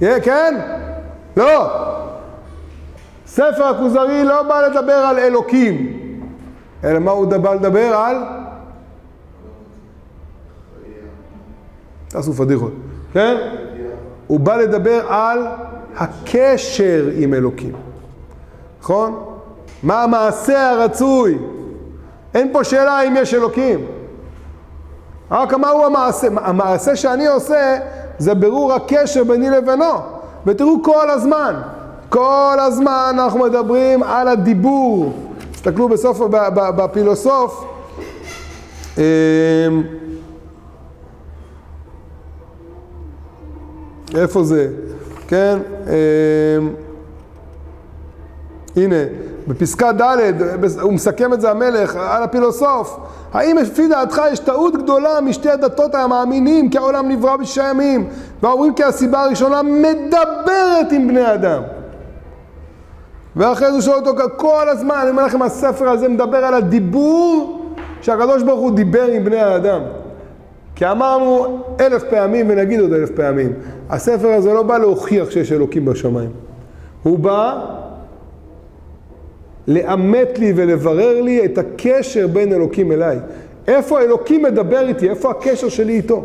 Yeah, 0.00 0.20
כן? 0.22 0.60
לא. 1.36 1.66
ספר 3.26 3.64
הכוזרי 3.64 4.24
לא 4.24 4.42
בא 4.42 4.60
לדבר 4.60 4.92
על 4.92 5.18
אלוקים, 5.18 5.98
אלא 6.84 6.98
מה 6.98 7.10
הוא 7.10 7.26
בא 7.26 7.54
לדבר 7.54 7.94
על? 7.96 8.16
תעשו 12.08 12.32
פדיחות, 12.32 12.72
כן? 13.12 13.36
הוא 14.26 14.40
בא 14.40 14.56
לדבר 14.56 15.12
על 15.12 15.46
הקשר 15.96 17.08
עם 17.14 17.34
אלוקים, 17.34 17.72
נכון? 18.80 19.24
מה 19.82 20.02
המעשה 20.02 20.70
הרצוי? 20.70 21.38
אין 22.34 22.52
פה 22.52 22.64
שאלה 22.64 23.02
אם 23.02 23.14
יש 23.16 23.34
אלוקים. 23.34 23.86
רק 25.30 25.54
מהו 25.54 25.86
המעשה? 25.86 26.28
המעשה 26.36 26.96
שאני 26.96 27.26
עושה 27.26 27.78
זה 28.18 28.34
ברור 28.34 28.72
הקשר 28.72 29.24
ביני 29.24 29.50
לבינו. 29.50 29.94
ותראו 30.46 30.82
כל 30.82 31.10
הזמן, 31.10 31.54
כל 32.08 32.56
הזמן 32.60 33.10
אנחנו 33.14 33.38
מדברים 33.38 34.02
על 34.02 34.28
הדיבור. 34.28 35.12
תסתכלו 35.52 35.88
בסוף, 35.88 36.20
בפילוסוף. 36.52 37.64
אמ, 38.98 39.02
איפה 44.14 44.42
זה? 44.44 44.68
כן? 45.28 45.58
אמ, 45.86 46.70
הנה, 48.76 48.96
בפסקה 49.48 49.92
ד' 49.92 50.42
הוא 50.80 50.92
מסכם 50.92 51.32
את 51.32 51.40
זה 51.40 51.50
המלך 51.50 51.96
על 51.96 52.22
הפילוסוף. 52.22 52.98
האם 53.32 53.56
לפי 53.58 53.88
דעתך 53.88 54.22
יש 54.32 54.38
טעות 54.38 54.76
גדולה 54.76 55.20
משתי 55.20 55.50
הדתות 55.50 55.94
המאמינים 55.94 56.70
כי 56.70 56.78
העולם 56.78 57.08
נברא 57.08 57.36
בשישה 57.36 57.68
ימים 57.70 58.08
והאומרים 58.42 58.74
כי 58.74 58.84
הסיבה 58.84 59.24
הראשונה 59.24 59.62
מדברת 59.62 60.92
עם 60.92 61.08
בני 61.08 61.34
אדם. 61.34 61.62
ואחרי 63.36 63.66
זה 63.68 63.72
הוא 63.72 63.80
שואל 63.80 63.96
אותו 63.96 64.10
כל 64.36 64.68
הזמן, 64.68 64.96
אני 65.02 65.10
אומר 65.10 65.26
לכם, 65.26 65.42
הספר 65.42 65.88
הזה 65.88 66.08
מדבר 66.08 66.36
על 66.36 66.54
הדיבור 66.54 67.64
שהקדוש 68.00 68.42
ברוך 68.42 68.60
הוא 68.60 68.70
דיבר 68.70 69.04
עם 69.04 69.24
בני 69.24 69.40
האדם. 69.40 69.80
כי 70.74 70.86
אמרנו 70.86 71.58
אלף 71.80 72.02
פעמים 72.10 72.46
ונגיד 72.50 72.80
עוד 72.80 72.92
אלף 72.92 73.10
פעמים, 73.10 73.52
הספר 73.90 74.28
הזה 74.28 74.52
לא 74.52 74.62
בא 74.62 74.78
להוכיח 74.78 75.30
שיש 75.30 75.52
אלוקים 75.52 75.84
בשמיים. 75.84 76.30
הוא 77.02 77.18
בא 77.18 77.64
לאמת 79.68 80.38
לי 80.38 80.52
ולברר 80.56 81.22
לי 81.22 81.44
את 81.44 81.58
הקשר 81.58 82.26
בין 82.26 82.52
אלוקים 82.52 82.92
אליי. 82.92 83.18
איפה 83.68 84.00
אלוקים 84.00 84.42
מדבר 84.42 84.88
איתי, 84.88 85.10
איפה 85.10 85.30
הקשר 85.30 85.68
שלי 85.68 85.92
איתו. 85.92 86.24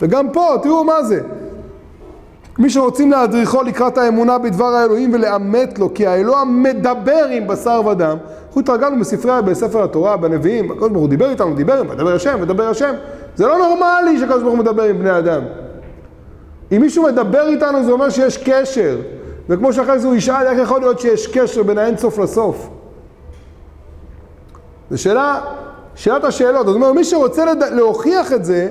וגם 0.00 0.30
פה, 0.30 0.54
תראו 0.62 0.84
מה 0.84 1.02
זה. 1.02 1.20
מי 2.58 2.70
שרוצים 2.70 3.10
להדריכו 3.10 3.62
לקראת 3.62 3.98
האמונה 3.98 4.38
בדבר 4.38 4.64
האלוהים 4.64 5.14
ולאמת 5.14 5.78
לו, 5.78 5.94
כי 5.94 6.06
האלוה 6.06 6.44
מדבר 6.44 7.26
עם 7.30 7.46
בשר 7.46 7.82
ודם. 7.86 8.16
אנחנו 8.46 8.60
התרגלנו 8.60 9.00
בספרי, 9.00 9.32
בספר 9.44 9.84
התורה, 9.84 10.16
בנביאים, 10.16 10.70
הקדוש 10.70 10.88
ברוך 10.88 11.00
הוא 11.00 11.08
דיבר 11.08 11.30
איתנו, 11.30 11.54
דיבר, 11.54 11.82
מדבר 11.82 12.14
השם, 12.14 12.40
מדבר 12.40 12.68
השם. 12.68 12.92
זה 13.36 13.46
לא 13.46 13.58
נורמלי 13.58 14.18
שהקדוש 14.18 14.42
ברוך 14.42 14.54
הוא 14.54 14.58
מדבר 14.58 14.82
עם 14.82 14.98
בני 14.98 15.18
אדם. 15.18 15.42
אם 16.72 16.80
מישהו 16.80 17.02
מדבר 17.02 17.48
איתנו 17.48 17.84
זה 17.84 17.92
אומר 17.92 18.10
שיש 18.10 18.38
קשר. 18.38 18.96
וכמו 19.48 19.72
שאחרי 19.72 19.98
זה 19.98 20.06
הוא 20.06 20.16
ישאל 20.16 20.46
איך 20.46 20.58
יכול 20.58 20.80
להיות 20.80 21.00
שיש 21.00 21.26
קשר 21.26 21.62
בין 21.62 21.78
האינסוף 21.78 22.18
לסוף. 22.18 22.68
זו 24.90 25.02
שאלה, 25.02 25.40
שאלת 25.94 26.24
השאלות. 26.24 26.66
זאת 26.66 26.74
אומרת, 26.74 26.94
מי 26.94 27.04
שרוצה 27.04 27.44
לד... 27.44 27.62
להוכיח 27.62 28.32
את 28.32 28.44
זה, 28.44 28.70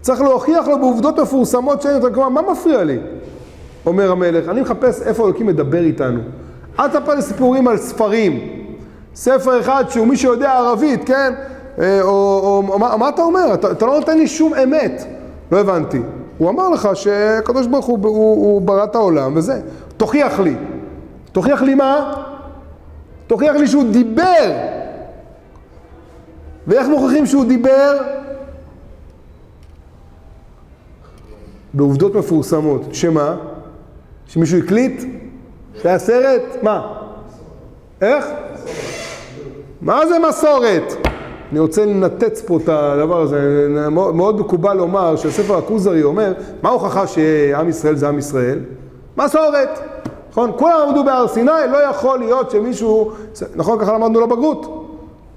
צריך 0.00 0.20
להוכיח 0.20 0.68
לו 0.68 0.78
בעובדות 0.78 1.18
מפורסמות 1.18 1.82
שאין 1.82 1.94
יותר. 1.94 2.14
כלומר, 2.14 2.28
מה 2.28 2.52
מפריע 2.52 2.84
לי? 2.84 2.98
אומר 3.86 4.10
המלך, 4.10 4.48
אני 4.48 4.60
מחפש 4.60 5.02
איפה 5.02 5.24
אלוקים 5.24 5.46
מדבר 5.46 5.84
איתנו. 5.84 6.20
אל 6.80 6.88
תספר 6.88 7.14
לי 7.14 7.22
סיפורים 7.22 7.68
על 7.68 7.76
ספרים. 7.76 8.62
ספר 9.14 9.60
אחד 9.60 9.84
שהוא 9.88 10.06
מי 10.06 10.16
שיודע 10.16 10.52
ערבית, 10.52 11.04
כן? 11.06 11.32
אה, 11.78 12.02
או, 12.02 12.08
או, 12.08 12.62
או 12.72 12.78
מה, 12.78 12.96
מה 12.96 13.08
אתה 13.08 13.22
אומר? 13.22 13.54
אתה, 13.54 13.70
אתה 13.70 13.86
לא 13.86 13.98
נותן 13.98 14.18
לי 14.18 14.28
שום 14.28 14.54
אמת. 14.54 15.04
לא 15.52 15.60
הבנתי. 15.60 16.00
הוא 16.38 16.50
אמר 16.50 16.68
לך 16.68 16.88
שהקדוש 16.94 17.66
ברוך 17.66 17.86
הוא, 17.86 17.98
הוא, 18.02 18.14
הוא 18.14 18.62
ברא 18.62 18.84
את 18.84 18.94
העולם 18.94 19.36
וזה. 19.36 19.60
תוכיח 20.02 20.40
לי. 20.40 20.54
תוכיח 21.32 21.62
לי 21.62 21.74
מה? 21.74 22.14
תוכיח 23.26 23.56
לי 23.56 23.66
שהוא 23.66 23.84
דיבר. 23.92 24.52
ואיך 26.66 26.88
מוכיחים 26.88 27.26
שהוא 27.26 27.44
דיבר? 27.44 27.98
בעובדות 31.74 32.14
מפורסמות. 32.14 32.82
שמה? 32.92 33.36
שמישהו 34.26 34.58
הקליט? 34.58 35.02
שהיה 35.82 35.98
סרט? 35.98 36.42
מה? 36.62 36.94
איך? 38.00 38.26
מה 39.80 40.06
זה 40.06 40.14
מסורת? 40.28 40.92
אני 41.52 41.60
רוצה 41.60 41.84
לנתץ 41.84 42.42
פה 42.46 42.56
את 42.56 42.68
הדבר 42.68 43.20
הזה. 43.20 43.66
מאוד 43.90 44.40
מקובל 44.40 44.74
לומר 44.76 45.16
שהספר 45.16 45.58
הכוזרי 45.58 46.02
אומר, 46.02 46.32
מה 46.62 46.68
ההוכחה 46.68 47.06
שעם 47.06 47.68
ישראל 47.68 47.96
זה 47.96 48.08
עם 48.08 48.18
ישראל? 48.18 48.58
מסורת. 49.16 49.91
נכון? 50.32 50.52
כולם 50.56 50.80
עמדו 50.88 51.04
בהר 51.04 51.28
סיני, 51.28 51.50
לא 51.72 51.78
יכול 51.78 52.18
להיות 52.18 52.50
שמישהו... 52.50 53.12
נכון? 53.54 53.78
ככה 53.78 53.92
למדנו 53.92 54.20
לבגרות. 54.20 54.88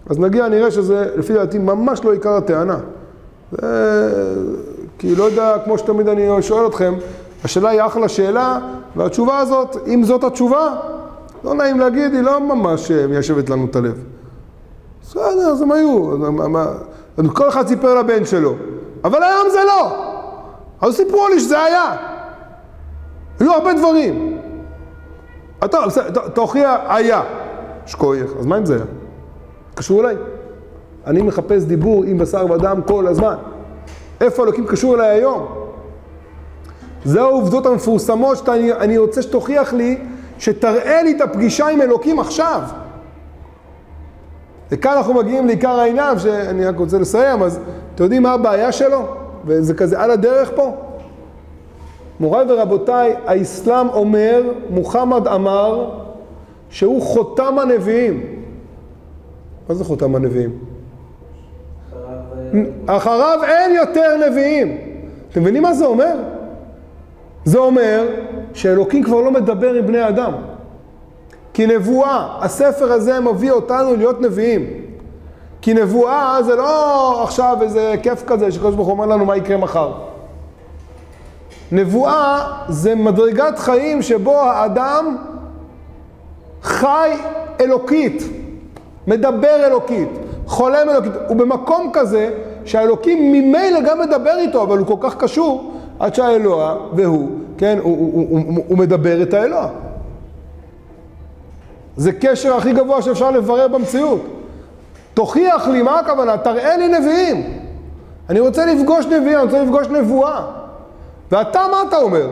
אז 0.09 0.19
נגיע, 0.19 0.47
נראה 0.47 0.71
שזה, 0.71 1.05
לפי 1.15 1.33
דעתי, 1.33 1.57
ממש 1.57 2.03
לא 2.03 2.11
עיקר 2.11 2.33
הטענה. 2.33 2.77
זה... 3.51 4.35
כי 4.99 5.15
לא 5.15 5.23
יודע, 5.23 5.55
כמו 5.65 5.77
שתמיד 5.77 6.07
אני 6.07 6.41
שואל 6.41 6.67
אתכם, 6.67 6.93
השאלה 7.43 7.69
היא 7.69 7.81
אחלה 7.81 8.09
שאלה, 8.09 8.59
והתשובה 8.95 9.37
הזאת, 9.37 9.77
אם 9.87 10.03
זאת 10.03 10.23
התשובה, 10.23 10.75
לא 11.43 11.53
נעים 11.53 11.79
להגיד, 11.79 12.13
היא 12.13 12.21
לא 12.21 12.39
ממש 12.39 12.91
מיישבת 12.91 13.49
לנו 13.49 13.65
את 13.65 13.75
הלב. 13.75 14.03
בסדר, 15.03 15.49
אז 15.51 15.61
הם 15.61 15.71
היו, 15.71 16.11
אז 17.17 17.25
כל 17.33 17.49
אחד 17.49 17.67
סיפר 17.67 17.99
לבן 17.99 18.25
שלו, 18.25 18.53
אבל 19.03 19.23
היום 19.23 19.49
זה 19.51 19.59
לא. 19.67 19.91
אז 20.81 20.95
סיפרו 20.95 21.27
לי 21.27 21.39
שזה 21.39 21.63
היה. 21.63 21.95
היו 23.39 23.53
הרבה 23.53 23.73
דברים. 23.73 24.34
אתה, 25.65 25.79
תוכיח, 26.33 26.79
היה. 26.87 27.21
שכוייך, 27.85 28.31
אז 28.39 28.45
מה 28.45 28.57
אם 28.57 28.65
זה? 28.65 28.79
קשור 29.75 30.01
אליי. 30.01 30.15
אני 31.07 31.21
מחפש 31.21 31.63
דיבור 31.63 32.03
עם 32.03 32.17
בשר 32.17 32.45
ודם 32.51 32.81
כל 32.87 33.07
הזמן. 33.07 33.35
איפה 34.21 34.43
אלוקים 34.43 34.65
קשור 34.65 34.95
אליי 34.95 35.07
היום? 35.07 35.47
זה 37.05 37.21
העובדות 37.21 37.65
המפורסמות 37.65 38.37
שאני 38.45 38.97
רוצה 38.97 39.21
שתוכיח 39.21 39.73
לי, 39.73 39.97
שתראה 40.39 41.03
לי 41.03 41.11
את 41.15 41.21
הפגישה 41.21 41.67
עם 41.67 41.81
אלוקים 41.81 42.19
עכשיו. 42.19 42.61
וכאן 44.71 44.91
אנחנו 44.91 45.13
מגיעים 45.13 45.47
לעיקר 45.47 45.79
העניין, 45.79 46.19
שאני 46.19 46.65
רק 46.65 46.77
רוצה 46.77 46.97
לסיים, 46.97 47.43
אז 47.43 47.59
אתם 47.95 48.03
יודעים 48.03 48.23
מה 48.23 48.33
הבעיה 48.33 48.71
שלו? 48.71 49.05
וזה 49.45 49.73
כזה 49.73 50.01
על 50.01 50.11
הדרך 50.11 50.51
פה. 50.55 50.84
מוריי 52.19 52.45
ורבותיי, 52.49 53.15
האסלאם 53.25 53.89
אומר, 53.89 54.43
מוחמד 54.69 55.27
אמר, 55.27 55.89
שהוא 56.69 57.01
חותם 57.01 57.59
הנביאים. 57.59 58.23
מה 59.69 59.75
זה 59.75 59.83
חותם 59.83 60.15
הנביאים? 60.15 60.59
אחריו 62.85 63.39
אין 63.43 63.75
יותר 63.75 64.29
נביאים. 64.29 64.77
אתם 65.31 65.41
מבינים 65.41 65.63
מה 65.63 65.73
זה 65.73 65.85
אומר? 65.85 66.15
זה 67.45 67.57
אומר 67.57 68.07
שאלוקים 68.53 69.03
כבר 69.03 69.21
לא 69.21 69.31
מדבר 69.31 69.73
עם 69.73 69.87
בני 69.87 70.07
אדם. 70.07 70.33
כי 71.53 71.67
נבואה, 71.67 72.37
הספר 72.41 72.91
הזה 72.91 73.19
מביא 73.19 73.51
אותנו 73.51 73.95
להיות 73.95 74.21
נביאים. 74.21 74.65
כי 75.61 75.73
נבואה 75.73 76.37
זה 76.43 76.55
לא 76.55 77.23
עכשיו 77.23 77.57
איזה 77.61 77.95
כיף 78.03 78.23
כזה 78.27 78.51
שקדוש 78.51 78.75
ברוך 78.75 78.87
הוא 78.87 78.93
אומר 78.93 79.05
לנו 79.05 79.25
מה 79.25 79.37
יקרה 79.37 79.57
מחר. 79.57 79.91
נבואה 81.75 82.47
זה 82.69 82.95
מדרגת 82.95 83.59
חיים 83.59 84.01
שבו 84.01 84.41
האדם 84.41 85.17
חי 86.63 87.11
אלוקית, 87.61 88.23
מדבר 89.07 89.65
אלוקית, 89.65 90.09
חולם 90.45 90.89
אלוקית. 90.89 91.11
הוא 91.27 91.37
במקום 91.37 91.89
כזה 91.93 92.29
שהאלוקים 92.65 93.31
ממילא 93.31 93.79
גם 93.81 93.99
מדבר 93.99 94.37
איתו, 94.37 94.63
אבל 94.63 94.77
הוא 94.77 94.87
כל 94.87 95.09
כך 95.09 95.15
קשור 95.15 95.71
עד 95.99 96.15
שהאלוה 96.15 96.75
והוא, 96.95 97.29
כן, 97.57 97.79
הוא, 97.81 97.97
הוא, 97.97 98.27
הוא, 98.29 98.41
הוא, 98.45 98.63
הוא 98.67 98.77
מדבר 98.77 99.21
את 99.21 99.33
האלוה. 99.33 99.67
זה 101.97 102.11
קשר 102.11 102.55
הכי 102.57 102.73
גבוה 102.73 103.01
שאפשר 103.01 103.31
לברר 103.31 103.67
במציאות. 103.67 104.21
תוכיח 105.13 105.67
לי, 105.67 105.81
מה 105.81 105.99
הכוונה? 105.99 106.37
תראה 106.37 106.77
לי 106.77 106.99
נביאים. 106.99 107.59
אני 108.29 108.39
רוצה 108.39 108.65
לפגוש 108.65 109.05
נביאים, 109.05 109.37
אני 109.37 109.43
רוצה 109.43 109.63
לפגוש 109.63 109.87
נבואה. 109.87 110.64
ואתה, 111.35 111.65
מה 111.71 111.83
אתה 111.87 111.97
אומר? 111.97 112.29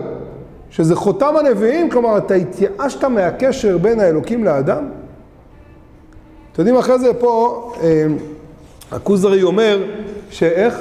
שזה 0.69 0.95
חותם 0.95 1.33
הנביאים? 1.39 1.89
כלומר, 1.89 2.17
אתה 2.17 2.33
התייאשת 2.33 3.03
מהקשר 3.03 3.77
בין 3.77 3.99
האלוקים 3.99 4.43
לאדם? 4.43 4.89
אתם 6.51 6.61
יודעים, 6.61 6.77
אחרי 6.77 6.99
זה 6.99 7.13
פה, 7.13 7.71
אה, 7.81 8.05
הכוזרי 8.91 9.43
אומר, 9.43 9.83
שאיך? 10.29 10.79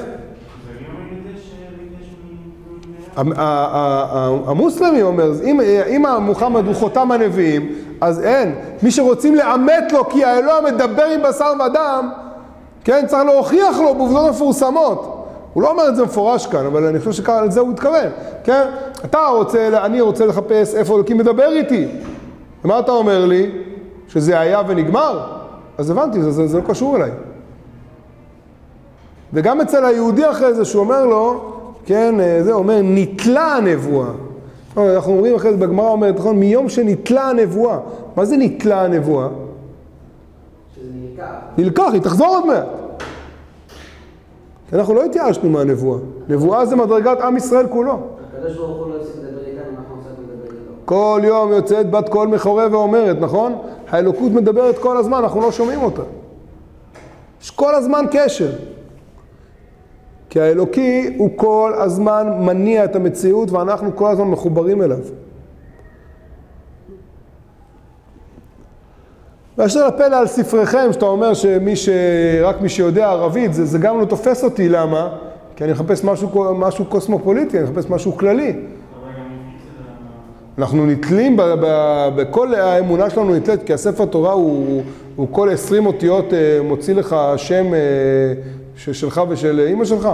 המוסלמי 4.45 5.01
אומר, 5.01 5.31
אם, 5.43 5.61
אם 5.87 6.03
מוחמד 6.21 6.65
הוא 6.65 6.75
חותם 6.75 7.11
הנביאים, 7.11 7.75
אז 8.01 8.23
אין. 8.23 8.55
מי 8.83 8.91
שרוצים 8.91 9.35
לאמת 9.35 9.91
לו 9.91 10.09
כי 10.09 10.23
האלוה 10.23 10.61
מדבר 10.61 11.05
עם 11.05 11.21
בשר 11.23 11.53
ודם, 11.65 12.09
כן, 12.83 13.05
צריך 13.07 13.23
להוכיח 13.23 13.79
לו 13.79 13.95
בעובדות 13.95 14.29
מפורסמות. 14.29 15.12
הוא 15.53 15.63
לא 15.63 15.71
אומר 15.71 15.89
את 15.89 15.95
זה 15.95 16.03
מפורש 16.03 16.47
כאן, 16.47 16.65
אבל 16.65 16.85
אני 16.85 16.99
חושב 16.99 17.11
שכאן 17.11 17.43
לזה 17.47 17.59
הוא 17.59 17.69
מתכוון, 17.69 18.07
כן? 18.43 18.67
אתה 19.05 19.19
רוצה, 19.27 19.85
אני 19.85 20.01
רוצה 20.01 20.25
לחפש 20.25 20.75
איפה 20.75 20.95
אלוקים 20.95 21.17
מדבר 21.17 21.51
איתי. 21.51 21.87
ומה 22.65 22.79
אתה 22.79 22.91
אומר 22.91 23.25
לי? 23.25 23.51
שזה 24.07 24.39
היה 24.39 24.61
ונגמר? 24.67 25.27
אז 25.77 25.89
הבנתי, 25.89 26.21
זה, 26.21 26.31
זה, 26.31 26.47
זה 26.47 26.57
לא 26.57 26.63
קשור 26.67 26.95
אליי. 26.95 27.11
וגם 29.33 29.61
אצל 29.61 29.85
היהודי 29.85 30.29
אחרי 30.29 30.53
זה, 30.53 30.65
שהוא 30.65 30.79
אומר 30.79 31.05
לו, 31.05 31.53
כן, 31.85 32.19
אה, 32.19 32.43
זה 32.43 32.53
אומר, 32.53 32.79
נתלה 32.83 33.55
הנבואה. 33.55 34.09
אנחנו 34.77 35.11
אומרים 35.13 35.35
אחרי 35.35 35.51
זה, 35.51 35.57
בגמרא 35.57 35.89
אומרת, 35.89 36.15
נכון, 36.15 36.37
מיום 36.39 36.69
שנתלה 36.69 37.29
הנבואה. 37.29 37.77
מה 38.15 38.25
זה 38.25 38.37
נתלה 38.37 38.81
הנבואה? 38.81 39.27
שזה 40.75 40.89
נלקח. 40.93 41.33
נלקח, 41.57 41.93
היא 41.93 42.01
תחזור 42.01 42.27
עוד 42.27 42.45
מעט. 42.45 42.82
אנחנו 44.73 44.93
לא 44.93 45.05
התייאשנו 45.05 45.49
מהנבואה. 45.49 45.99
נבואה 46.29 46.65
זה 46.65 46.75
מדרגת 46.75 47.19
עם 47.21 47.37
ישראל 47.37 47.67
כולו. 47.67 47.99
הקדוש 48.37 48.57
ברוך 48.57 48.77
הוא 48.77 48.89
לא 48.89 48.95
לדבר 48.95 49.45
איתנו, 49.45 49.63
אנחנו 49.77 49.95
איתו. 50.53 50.73
כל 50.85 51.21
יום 51.23 51.51
יוצאת 51.51 51.91
בת 51.91 52.09
קול 52.09 52.27
מחורה 52.27 52.67
ואומרת, 52.71 53.17
נכון? 53.19 53.53
האלוקות 53.89 54.31
מדברת 54.31 54.77
כל 54.77 54.97
הזמן, 54.97 55.17
אנחנו 55.17 55.41
לא 55.41 55.51
שומעים 55.51 55.81
אותה. 55.81 56.01
יש 57.41 57.51
כל 57.51 57.75
הזמן 57.75 58.05
קשר. 58.11 58.51
כי 60.29 60.41
האלוקי 60.41 61.15
הוא 61.17 61.29
כל 61.35 61.73
הזמן 61.75 62.27
מניע 62.39 62.85
את 62.85 62.95
המציאות 62.95 63.51
ואנחנו 63.51 63.95
כל 63.95 64.11
הזמן 64.11 64.27
מחוברים 64.27 64.81
אליו. 64.81 64.97
באשר 69.57 69.87
לפלא 69.87 70.15
על 70.15 70.27
ספריכם, 70.27 70.93
שאתה 70.93 71.05
אומר 71.05 71.33
שמי 71.33 71.75
ש... 71.75 71.89
רק 72.43 72.61
מי 72.61 72.69
שיודע 72.69 73.09
ערבית, 73.09 73.53
זה, 73.53 73.65
זה 73.65 73.77
גם 73.77 73.99
לא 73.99 74.05
תופס 74.05 74.43
אותי, 74.43 74.69
למה? 74.69 75.09
כי 75.55 75.63
אני 75.63 75.71
מחפש 75.71 76.03
משהו, 76.03 76.53
משהו 76.55 76.85
קוסמופוליטי, 76.85 77.59
אני 77.59 77.69
מחפש 77.69 77.89
משהו 77.89 78.17
כללי. 78.17 78.55
אנחנו 80.57 80.85
נתלים, 80.85 81.37
בכל 82.15 82.53
האמונה 82.55 83.09
שלנו 83.09 83.35
נתלית, 83.35 83.63
כי 83.63 83.73
הספר 83.73 84.05
תורה 84.05 84.31
הוא, 84.31 84.83
הוא 85.15 85.27
כל 85.31 85.49
עשרים 85.49 85.85
אותיות 85.85 86.33
אה, 86.33 86.59
מוציא 86.63 86.95
לך 86.95 87.15
שם 87.37 87.73
אה, 87.73 87.79
שלך 88.75 89.21
ושל 89.29 89.59
אימא 89.67 89.85
שלך. 89.85 90.09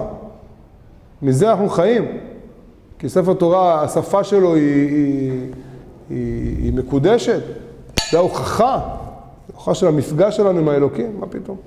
מזה 1.21 1.49
אנחנו 1.49 1.69
חיים. 1.69 2.05
כי 2.99 3.09
ספר 3.09 3.33
תורה, 3.33 3.81
השפה 3.81 4.23
שלו 4.23 4.55
היא, 4.55 4.89
היא, 4.89 5.31
היא, 6.09 6.57
היא 6.57 6.73
מקודשת. 6.73 7.41
זה 8.11 8.17
ההוכחה. 8.17 8.79
כוחה 9.59 9.75
של 9.75 9.87
המפגש 9.87 10.37
שלנו 10.37 10.59
עם 10.59 10.69
האלוקים, 10.69 11.19
מה 11.19 11.27
פתאום? 11.27 11.57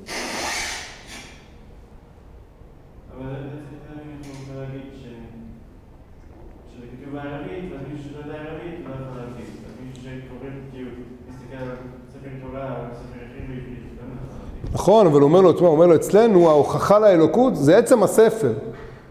נכון, 14.72 15.06
אבל 15.06 15.20
הוא 15.20 15.28
אומר 15.28 15.40
לו, 15.40 15.52
תשמע, 15.52 15.66
הוא 15.66 15.74
אומר 15.74 15.86
לו, 15.86 15.94
אצלנו 15.94 16.48
ההוכחה 16.50 16.98
לאלוקות 16.98 17.56
זה 17.56 17.76
עצם 17.76 18.02
הספר, 18.02 18.52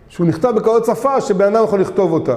שהוא 0.07 0.27
נכתב 0.27 0.53
בכזאת 0.55 0.85
שפה 0.85 1.21
שבן 1.21 1.55
אדם 1.55 1.63
יכול 1.63 1.81
לכתוב 1.81 2.11
אותה. 2.13 2.35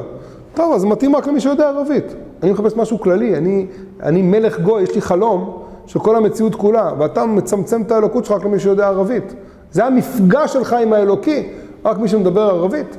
טוב, 0.55 0.72
אז 0.74 0.84
מתאים 0.84 1.16
רק 1.16 1.26
למי 1.26 1.40
שיודע 1.40 1.68
ערבית. 1.68 2.14
אני 2.42 2.53
מחפש 2.53 2.76
משהו 2.76 3.01
כללי, 3.01 3.36
אני, 3.36 3.66
אני 4.03 4.22
מלך 4.22 4.61
גוי, 4.61 4.82
יש 4.82 4.95
לי 4.95 5.01
חלום, 5.01 5.64
של 5.87 5.99
כל 5.99 6.16
המציאות 6.16 6.55
כולה, 6.55 6.91
ואתה 6.99 7.26
מצמצם 7.26 7.82
את 7.82 7.91
האלוקות 7.91 8.24
שלך 8.24 8.37
רק 8.37 8.45
למי 8.45 8.61
שיודע 8.61 8.87
ערבית. 8.87 9.35
זה 9.70 9.85
המפגש 9.85 10.53
שלך 10.53 10.72
עם 10.72 10.93
האלוקי, 10.93 11.49
רק 11.85 11.99
מי 11.99 12.09
שמדבר 12.09 12.43
ערבית. 12.43 12.97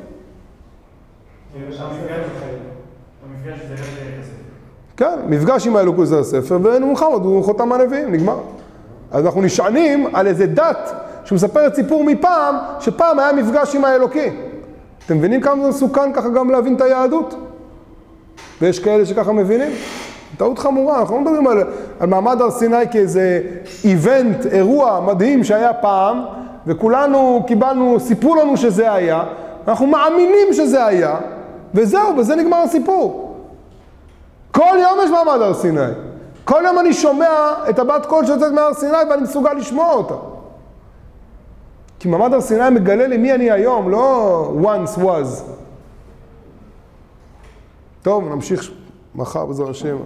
כן, 4.97 5.19
מפגש 5.27 5.67
עם 5.67 5.75
האלוקות 5.75 6.07
זה 6.07 6.19
הספר, 6.19 6.59
ומוחמד 6.63 7.25
הוא 7.25 7.43
חותם 7.43 7.71
הנביאים, 7.71 8.11
נגמר. 8.11 8.39
אז 9.11 9.25
אנחנו 9.25 9.41
נשענים 9.41 10.15
על 10.15 10.27
איזה 10.27 10.47
דת 10.47 10.93
שמספרת 11.25 11.75
סיפור 11.75 12.03
מפעם, 12.03 12.55
שפעם 12.79 13.19
היה 13.19 13.33
מפגש 13.33 13.75
עם 13.75 13.86
האלוקי. 13.86 14.29
אתם 15.05 15.17
מבינים 15.17 15.41
כמה 15.41 15.63
זה 15.63 15.69
מסוכן 15.69 16.13
ככה 16.13 16.29
גם 16.29 16.49
להבין 16.49 16.75
את 16.75 16.81
היהדות? 16.81 17.36
ויש 18.61 18.79
כאלה 18.79 19.05
שככה 19.05 19.31
מבינים? 19.31 19.71
טעות 20.38 20.59
חמורה, 20.59 20.99
אנחנו 20.99 21.15
לא 21.15 21.21
מדברים 21.21 21.47
על, 21.47 21.63
על 21.99 22.09
מעמד 22.09 22.41
הר 22.41 22.51
סיני 22.51 22.89
כאיזה 22.91 23.41
איבנט, 23.83 24.45
אירוע 24.45 24.99
מדהים 24.99 25.43
שהיה 25.43 25.73
פעם, 25.73 26.25
וכולנו 26.67 27.43
קיבלנו, 27.47 27.99
סיפרו 27.99 28.36
לנו 28.36 28.57
שזה 28.57 28.93
היה, 28.93 29.23
אנחנו 29.67 29.88
מאמינים 29.88 30.53
שזה 30.53 30.86
היה, 30.86 31.17
וזהו, 31.73 32.15
בזה 32.15 32.36
נגמר 32.36 32.57
הסיפור. 32.57 33.36
כל 34.51 34.77
יום 34.81 34.99
יש 35.03 35.09
מעמד 35.09 35.41
הר 35.41 35.53
סיני. 35.53 35.81
כל 36.43 36.63
יום 36.65 36.79
אני 36.79 36.93
שומע 36.93 37.53
את 37.69 37.79
הבת 37.79 38.05
קול 38.05 38.25
שיוצאת 38.25 38.51
מהר 38.51 38.73
סיני 38.73 38.97
ואני 39.09 39.21
מסוגל 39.21 39.53
לשמוע 39.53 39.93
אותה. 39.93 40.15
כי 41.99 42.07
מעמד 42.07 42.33
הר 42.33 42.41
סיני 42.41 42.69
מגלה 42.69 43.07
לי 43.07 43.17
מי 43.17 43.33
אני 43.33 43.51
היום, 43.51 43.89
לא 43.89 44.53
once 44.61 44.99
was. 44.99 45.43
טוב, 48.01 48.29
נמשיך 48.29 48.71
מחר 49.15 49.45
בעזרת 49.45 49.69
השם. 49.69 49.97